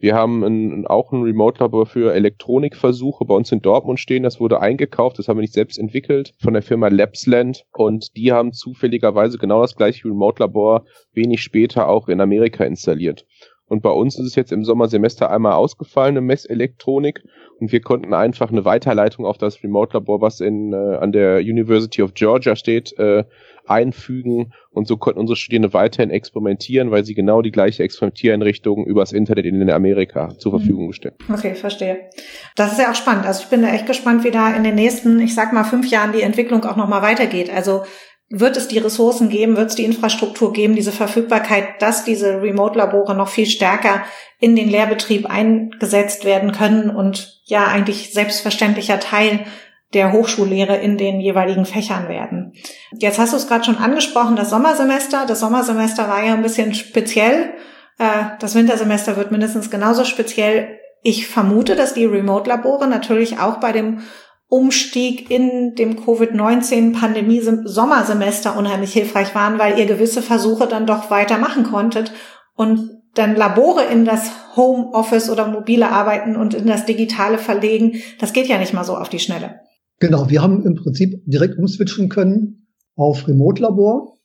wir 0.00 0.14
haben 0.14 0.44
ein, 0.44 0.86
auch 0.86 1.12
ein 1.12 1.22
Remote-Labor 1.22 1.86
für 1.86 2.14
Elektronikversuche 2.14 3.24
bei 3.24 3.34
uns 3.34 3.50
in 3.50 3.60
Dortmund 3.60 3.98
stehen. 3.98 4.22
Das 4.22 4.38
wurde 4.38 4.60
eingekauft, 4.60 5.18
das 5.18 5.28
haben 5.28 5.38
wir 5.38 5.42
nicht 5.42 5.54
selbst 5.54 5.78
entwickelt, 5.78 6.34
von 6.40 6.52
der 6.52 6.62
Firma 6.62 6.88
Labsland. 6.88 7.64
Und 7.72 8.16
die 8.16 8.30
haben 8.32 8.52
zufälligerweise 8.52 9.38
genau 9.38 9.62
das 9.62 9.74
gleiche 9.74 10.08
Remote-Labor 10.08 10.84
wenig 11.12 11.42
später 11.42 11.88
auch 11.88 12.08
in 12.08 12.20
Amerika 12.20 12.64
installiert. 12.64 13.26
Und 13.68 13.82
bei 13.82 13.90
uns 13.90 14.18
ist 14.18 14.26
es 14.26 14.34
jetzt 14.34 14.52
im 14.52 14.64
Sommersemester 14.64 15.30
einmal 15.30 15.52
ausgefallen, 15.52 16.16
eine 16.16 16.20
Messelektronik. 16.22 17.22
Und 17.60 17.72
wir 17.72 17.80
konnten 17.80 18.14
einfach 18.14 18.50
eine 18.50 18.64
Weiterleitung 18.64 19.26
auf 19.26 19.38
das 19.38 19.62
Remote-Labor, 19.62 20.20
was 20.20 20.40
in, 20.40 20.72
äh, 20.72 20.96
an 20.96 21.12
der 21.12 21.38
University 21.38 22.02
of 22.02 22.14
Georgia 22.14 22.56
steht, 22.56 22.98
äh, 22.98 23.24
einfügen 23.68 24.52
und 24.70 24.86
so 24.86 24.96
konnten 24.96 25.20
unsere 25.20 25.36
Studierende 25.36 25.72
weiterhin 25.72 26.10
experimentieren, 26.10 26.90
weil 26.90 27.04
sie 27.04 27.14
genau 27.14 27.42
die 27.42 27.50
gleiche 27.50 27.82
Experimentiereinrichtung 27.82 28.86
übers 28.86 29.12
Internet 29.12 29.44
in 29.44 29.70
Amerika 29.70 30.30
zur 30.38 30.52
mhm. 30.52 30.58
Verfügung 30.58 30.86
gestellt. 30.88 31.14
Okay, 31.32 31.54
verstehe. 31.54 32.08
Das 32.56 32.72
ist 32.72 32.78
ja 32.78 32.90
auch 32.90 32.94
spannend. 32.94 33.26
Also 33.26 33.42
ich 33.42 33.50
bin 33.50 33.62
da 33.62 33.68
echt 33.68 33.86
gespannt, 33.86 34.24
wie 34.24 34.30
da 34.30 34.54
in 34.54 34.64
den 34.64 34.74
nächsten, 34.74 35.20
ich 35.20 35.34
sag 35.34 35.52
mal, 35.52 35.64
fünf 35.64 35.90
Jahren 35.90 36.12
die 36.12 36.22
Entwicklung 36.22 36.64
auch 36.64 36.76
nochmal 36.76 37.02
weitergeht. 37.02 37.50
Also 37.50 37.82
wird 38.30 38.56
es 38.56 38.68
die 38.68 38.78
Ressourcen 38.78 39.30
geben, 39.30 39.56
wird 39.56 39.70
es 39.70 39.74
die 39.74 39.84
Infrastruktur 39.84 40.52
geben, 40.52 40.74
diese 40.74 40.92
Verfügbarkeit, 40.92 41.80
dass 41.80 42.04
diese 42.04 42.42
Remote-Labore 42.42 43.14
noch 43.14 43.28
viel 43.28 43.46
stärker 43.46 44.04
in 44.38 44.54
den 44.54 44.68
Lehrbetrieb 44.68 45.26
eingesetzt 45.26 46.24
werden 46.24 46.52
können 46.52 46.90
und 46.90 47.40
ja 47.44 47.66
eigentlich 47.66 48.12
selbstverständlicher 48.12 49.00
Teil 49.00 49.46
der 49.94 50.12
Hochschullehre 50.12 50.76
in 50.76 50.98
den 50.98 51.20
jeweiligen 51.20 51.64
Fächern 51.64 52.08
werden. 52.08 52.52
Jetzt 52.98 53.18
hast 53.18 53.32
du 53.32 53.38
es 53.38 53.48
gerade 53.48 53.64
schon 53.64 53.78
angesprochen, 53.78 54.36
das 54.36 54.50
Sommersemester. 54.50 55.24
Das 55.26 55.40
Sommersemester 55.40 56.08
war 56.08 56.22
ja 56.22 56.34
ein 56.34 56.42
bisschen 56.42 56.74
speziell. 56.74 57.54
Äh, 57.98 58.36
das 58.38 58.54
Wintersemester 58.54 59.16
wird 59.16 59.30
mindestens 59.30 59.70
genauso 59.70 60.04
speziell. 60.04 60.78
Ich 61.02 61.26
vermute, 61.26 61.74
dass 61.74 61.94
die 61.94 62.04
Remote-Labore 62.04 62.86
natürlich 62.86 63.38
auch 63.38 63.60
bei 63.60 63.72
dem 63.72 64.00
Umstieg 64.48 65.30
in 65.30 65.74
dem 65.74 65.96
Covid-19-Pandemie-Sommersemester 65.96 68.56
unheimlich 68.56 68.94
hilfreich 68.94 69.34
waren, 69.34 69.58
weil 69.58 69.78
ihr 69.78 69.84
gewisse 69.84 70.22
Versuche 70.22 70.66
dann 70.66 70.86
doch 70.86 71.10
weitermachen 71.10 71.64
konntet 71.64 72.12
und 72.54 73.02
dann 73.14 73.36
Labore 73.36 73.84
in 73.84 74.06
das 74.06 74.30
Homeoffice 74.56 75.30
oder 75.30 75.48
mobile 75.48 75.90
Arbeiten 75.90 76.36
und 76.36 76.54
in 76.54 76.66
das 76.66 76.86
Digitale 76.86 77.36
verlegen, 77.38 77.96
das 78.18 78.32
geht 78.32 78.46
ja 78.46 78.58
nicht 78.58 78.72
mal 78.72 78.84
so 78.84 78.96
auf 78.96 79.08
die 79.08 79.18
Schnelle. 79.18 79.60
Genau, 80.00 80.30
wir 80.30 80.42
haben 80.42 80.64
im 80.64 80.76
Prinzip 80.76 81.22
direkt 81.26 81.58
umswitchen 81.58 82.08
können 82.08 82.68
auf 82.94 83.26
Remote-Labor 83.28 84.17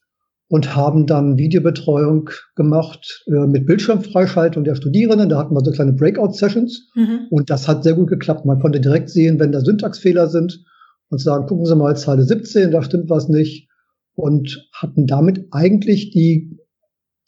und 0.53 0.75
haben 0.75 1.07
dann 1.07 1.39
Videobetreuung 1.39 2.29
gemacht 2.55 3.25
äh, 3.25 3.47
mit 3.47 3.65
Bildschirmfreischaltung 3.65 4.63
der 4.63 4.75
Studierenden. 4.75 5.27
Da 5.27 5.39
hatten 5.39 5.55
wir 5.55 5.65
so 5.65 5.71
kleine 5.71 5.93
Breakout-Sessions 5.93 6.91
mhm. 6.93 7.21
und 7.31 7.49
das 7.49 7.67
hat 7.67 7.83
sehr 7.83 7.95
gut 7.95 8.07
geklappt. 8.07 8.45
Man 8.45 8.59
konnte 8.59 8.79
direkt 8.79 9.09
sehen, 9.09 9.39
wenn 9.39 9.51
da 9.51 9.61
Syntaxfehler 9.61 10.27
sind 10.27 10.63
und 11.09 11.19
sagen, 11.19 11.47
gucken 11.47 11.65
Sie 11.65 11.75
mal, 11.75 11.97
Zeile 11.97 12.21
17, 12.21 12.69
da 12.69 12.83
stimmt 12.83 13.09
was 13.09 13.29
nicht 13.29 13.67
und 14.13 14.69
hatten 14.71 15.07
damit 15.07 15.47
eigentlich 15.49 16.11
die 16.11 16.59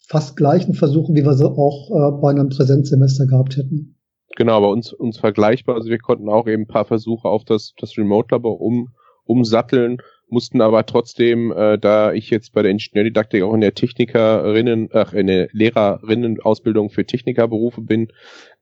fast 0.06 0.36
gleichen 0.36 0.74
Versuche, 0.74 1.12
wie 1.14 1.24
wir 1.24 1.34
sie 1.34 1.50
auch 1.50 1.90
äh, 1.90 2.20
bei 2.22 2.30
einem 2.30 2.50
Präsenzsemester 2.50 3.26
gehabt 3.26 3.56
hätten. 3.56 3.98
Genau, 4.36 4.60
bei 4.60 4.68
uns, 4.68 4.92
uns 4.92 5.18
vergleichbar. 5.18 5.74
Also 5.74 5.88
wir 5.90 5.98
konnten 5.98 6.28
auch 6.28 6.46
eben 6.46 6.62
ein 6.62 6.68
paar 6.68 6.84
Versuche 6.84 7.26
auf 7.26 7.44
das, 7.44 7.72
das 7.80 7.98
Remote-Labor 7.98 8.60
um, 8.60 8.90
umsatteln 9.24 9.96
mussten 10.28 10.60
aber 10.60 10.86
trotzdem, 10.86 11.52
äh, 11.52 11.78
da 11.78 12.12
ich 12.12 12.30
jetzt 12.30 12.52
bei 12.52 12.62
der 12.62 12.72
Ingenieurdidaktik 12.72 13.42
auch 13.42 13.54
in 13.54 13.60
der 13.60 13.74
Technikerinnen, 13.74 14.88
ach, 14.92 15.12
in 15.12 15.28
der 15.28 15.48
Lehrerinnenausbildung 15.52 16.90
für 16.90 17.06
Technikerberufe 17.06 17.80
bin, 17.80 18.08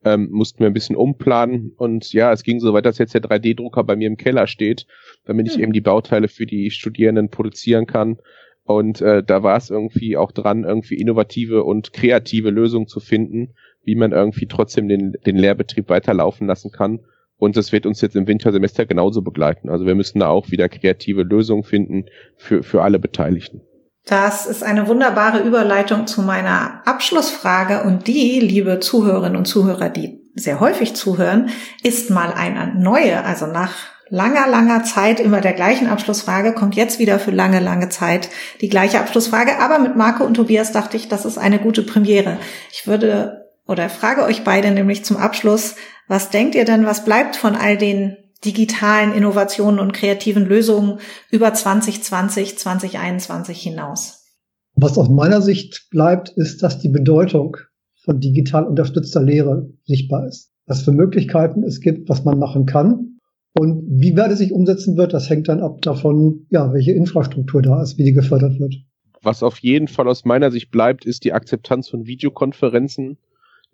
ähm, 0.03 0.29
mussten 0.31 0.59
wir 0.59 0.67
ein 0.67 0.73
bisschen 0.73 0.95
umplanen 0.95 1.73
und 1.77 2.13
ja, 2.13 2.31
es 2.31 2.43
ging 2.43 2.59
so 2.59 2.73
weit, 2.73 2.85
dass 2.85 2.99
jetzt 2.99 3.15
der 3.15 3.23
3D-Drucker 3.23 3.83
bei 3.83 3.95
mir 3.95 4.07
im 4.07 4.17
Keller 4.17 4.45
steht, 4.45 4.85
damit 5.25 5.47
ich 5.47 5.55
hm. 5.55 5.63
eben 5.63 5.73
die 5.73 5.81
Bauteile 5.81 6.27
für 6.27 6.45
die 6.45 6.69
Studierenden 6.69 7.29
produzieren 7.29 7.87
kann. 7.87 8.19
Und 8.63 8.99
äh, 9.01 9.23
da 9.23 9.43
war 9.43 9.57
es 9.57 9.69
irgendwie 9.69 10.17
auch 10.17 10.31
dran, 10.31 10.63
irgendwie 10.63 10.95
innovative 10.95 11.63
und 11.63 11.93
kreative 11.93 12.49
Lösungen 12.49 12.87
zu 12.87 12.99
finden, 12.99 13.53
wie 13.83 13.95
man 13.95 14.11
irgendwie 14.11 14.47
trotzdem 14.47 14.87
den, 14.87 15.13
den 15.25 15.37
Lehrbetrieb 15.37 15.89
weiterlaufen 15.89 16.47
lassen 16.47 16.71
kann 16.71 17.01
und 17.37 17.57
das 17.57 17.71
wird 17.71 17.85
uns 17.85 18.01
jetzt 18.01 18.15
im 18.15 18.27
Wintersemester 18.27 18.85
genauso 18.85 19.21
begleiten. 19.21 19.69
Also 19.69 19.85
wir 19.85 19.95
müssen 19.95 20.19
da 20.19 20.27
auch 20.27 20.51
wieder 20.51 20.69
kreative 20.69 21.23
Lösungen 21.23 21.63
finden 21.63 22.05
für, 22.37 22.63
für 22.63 22.83
alle 22.83 22.99
Beteiligten. 22.99 23.61
Das 24.05 24.45
ist 24.45 24.63
eine 24.63 24.87
wunderbare 24.87 25.39
Überleitung 25.39 26.05
zu 26.05 26.21
meiner 26.21 26.81
Abschlussfrage 26.85 27.83
und 27.83 28.05
die, 28.07 28.39
liebe 28.39 28.79
Zuhörerinnen 28.79 29.35
und 29.35 29.45
Zuhörer, 29.45 29.89
die 29.89 30.21
sehr 30.35 30.59
häufig 30.59 30.95
zuhören, 30.95 31.49
ist 31.81 32.11
mal 32.11 32.31
eine 32.31 32.75
neue, 32.79 33.23
also 33.23 33.47
nach 33.47 33.73
langer, 34.09 34.47
langer 34.47 34.83
Zeit 34.83 35.19
immer 35.19 35.41
der 35.41 35.53
gleichen 35.53 35.87
Abschlussfrage, 35.87 36.53
kommt 36.53 36.75
jetzt 36.75 36.99
wieder 36.99 37.17
für 37.17 37.31
lange, 37.31 37.59
lange 37.59 37.89
Zeit 37.89 38.29
die 38.61 38.69
gleiche 38.69 38.99
Abschlussfrage, 38.99 39.59
aber 39.59 39.79
mit 39.79 39.95
Marco 39.95 40.23
und 40.23 40.35
Tobias 40.35 40.71
dachte 40.71 40.97
ich, 40.97 41.07
das 41.07 41.25
ist 41.25 41.39
eine 41.39 41.57
gute 41.57 41.81
Premiere. 41.81 42.37
Ich 42.71 42.85
würde 42.85 43.44
oder 43.67 43.89
frage 43.89 44.23
euch 44.23 44.43
beide 44.43 44.71
nämlich 44.71 45.03
zum 45.05 45.17
Abschluss, 45.17 45.75
was 46.07 46.29
denkt 46.29 46.55
ihr 46.55 46.65
denn, 46.65 46.85
was 46.85 47.03
bleibt 47.03 47.35
von 47.35 47.55
all 47.55 47.77
den 47.77 48.17
digitalen 48.43 49.13
Innovationen 49.13 49.79
und 49.79 49.93
kreativen 49.93 50.45
Lösungen 50.45 50.99
über 51.31 51.53
2020, 51.53 52.57
2021 52.57 53.59
hinaus? 53.59 54.23
Was 54.75 54.97
aus 54.97 55.09
meiner 55.09 55.41
Sicht 55.41 55.87
bleibt, 55.89 56.29
ist, 56.29 56.61
dass 56.61 56.79
die 56.79 56.89
Bedeutung 56.89 57.57
von 58.03 58.19
digital 58.19 58.65
unterstützter 58.65 59.23
Lehre 59.23 59.69
sichtbar 59.85 60.27
ist. 60.27 60.51
Was 60.67 60.83
für 60.83 60.91
Möglichkeiten 60.91 61.63
es 61.63 61.79
gibt, 61.79 62.09
was 62.09 62.23
man 62.23 62.37
machen 62.37 62.65
kann. 62.65 63.19
Und 63.57 63.85
wie 63.87 64.15
weit 64.17 64.31
es 64.31 64.39
sich 64.39 64.51
umsetzen 64.51 64.97
wird, 64.97 65.13
das 65.13 65.29
hängt 65.29 65.47
dann 65.47 65.61
ab 65.61 65.81
davon, 65.81 66.45
ja, 66.49 66.73
welche 66.73 66.91
Infrastruktur 66.91 67.61
da 67.61 67.81
ist, 67.81 67.97
wie 67.97 68.03
die 68.03 68.13
gefördert 68.13 68.59
wird. 68.59 68.75
Was 69.21 69.43
auf 69.43 69.59
jeden 69.59 69.87
Fall 69.87 70.07
aus 70.07 70.25
meiner 70.25 70.51
Sicht 70.51 70.71
bleibt, 70.71 71.05
ist 71.05 71.23
die 71.23 71.33
Akzeptanz 71.33 71.89
von 71.89 72.05
Videokonferenzen 72.05 73.17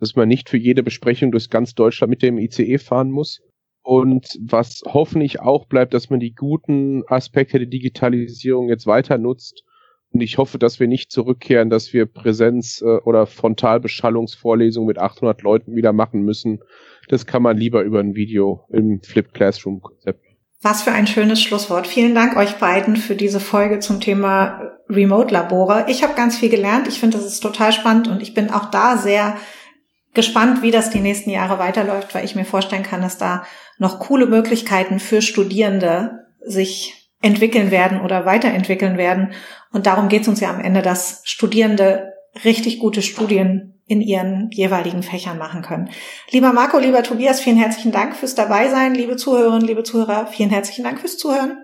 dass 0.02 0.16
man 0.16 0.28
nicht 0.28 0.50
für 0.50 0.58
jede 0.58 0.84
Besprechung 0.84 1.32
durch 1.32 1.50
ganz 1.50 1.76
Deutschland 1.76 2.10
mit 2.10 2.24
dem 2.24 2.40
ICE 2.40 2.80
fahren 2.80 3.12
muss. 3.12 3.42
Und 3.84 4.38
was 4.42 4.82
hoffentlich 4.86 5.40
auch 5.40 5.68
bleibt, 5.68 5.94
dass 5.94 6.10
man 6.10 6.20
die 6.20 6.34
guten 6.34 7.04
Aspekte 7.08 7.60
der 7.60 7.68
Digitalisierung 7.68 8.68
jetzt 8.68 8.88
weiter 8.88 9.18
nutzt. 9.18 9.64
Und 10.12 10.22
ich 10.22 10.38
hoffe, 10.38 10.58
dass 10.58 10.80
wir 10.80 10.88
nicht 10.88 11.12
zurückkehren, 11.12 11.70
dass 11.70 11.94
wir 11.94 12.06
Präsenz- 12.06 12.82
äh, 12.82 13.00
oder 13.04 13.28
Frontalbeschallungsvorlesungen 13.28 14.88
mit 14.88 14.98
800 14.98 15.42
Leuten 15.44 15.76
wieder 15.76 15.94
machen 15.94 16.24
müssen. 16.24 16.60
Das 17.08 17.26
kann 17.26 17.44
man 17.44 17.56
lieber 17.56 17.84
über 17.84 18.00
ein 18.00 18.16
Video 18.16 18.66
im 18.70 19.02
Flip 19.02 19.32
Classroom 19.34 19.82
Konzept. 19.82 20.26
Was 20.64 20.82
für 20.82 20.92
ein 20.92 21.08
schönes 21.08 21.42
Schlusswort. 21.42 21.88
Vielen 21.88 22.14
Dank 22.14 22.36
euch 22.38 22.56
beiden 22.56 22.96
für 22.96 23.16
diese 23.16 23.40
Folge 23.40 23.80
zum 23.80 24.00
Thema 24.00 24.78
Remote-Labore. 24.90 25.86
Ich 25.90 26.04
habe 26.04 26.14
ganz 26.16 26.38
viel 26.38 26.50
gelernt. 26.50 26.88
Ich 26.88 27.00
finde, 27.00 27.18
das 27.18 27.26
ist 27.26 27.40
total 27.40 27.72
spannend 27.72 28.08
und 28.08 28.22
ich 28.22 28.34
bin 28.34 28.50
auch 28.50 28.70
da 28.70 28.98
sehr 28.98 29.38
gespannt, 30.13 30.62
wie 30.62 30.71
das 30.71 30.89
die 30.89 31.00
nächsten 31.00 31.30
Jahre 31.30 31.60
weiterläuft, 31.60 32.13
weil 32.13 32.26
ich 32.26 32.36
mir 32.36 32.45
vorstellen 32.45 32.84
kann, 32.84 33.02
dass 33.02 33.17
da 33.17 33.43
noch 33.78 34.00
coole 34.00 34.26
Möglichkeiten 34.26 35.00
für 35.00 35.21
Studierende 35.21 36.28
sich 36.41 37.10
entwickeln 37.21 37.71
werden 37.71 38.02
oder 38.02 38.26
weiterentwickeln 38.26 38.97
werden. 38.97 39.34
Und 39.71 39.86
darum 39.86 40.10
geht 40.10 40.24
es 40.24 40.28
uns 40.28 40.39
ja 40.39 40.50
am 40.50 40.60
Ende, 40.60 40.82
dass 40.82 41.21
Studierende 41.24 42.13
richtig 42.43 42.80
gute 42.80 43.02
Studien 43.02 43.82
in 43.86 44.02
ihren 44.02 44.50
jeweiligen 44.52 45.04
Fächern 45.04 45.38
machen 45.38 45.62
können. 45.62 45.89
Lieber 46.32 46.54
Marco, 46.54 46.80
lieber 46.80 47.04
Tobias, 47.04 47.41
vielen 47.41 47.58
herzlichen 47.58 47.91
Dank 47.91 48.15
fürs 48.15 48.36
Dabeisein. 48.36 48.95
Liebe 48.95 49.17
Zuhörerinnen, 49.17 49.67
liebe 49.67 49.84
Zuhörer, 49.84 50.28
vielen 50.28 50.50
herzlichen 50.50 50.84
Dank 50.84 51.00
fürs 51.00 51.17
Zuhören. 51.17 51.58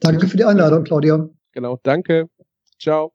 Danke 0.00 0.26
für 0.26 0.36
die 0.36 0.44
Einladung, 0.44 0.84
Claudia. 0.84 1.28
Genau, 1.52 1.78
danke. 1.82 2.26
Ciao. 2.80 3.12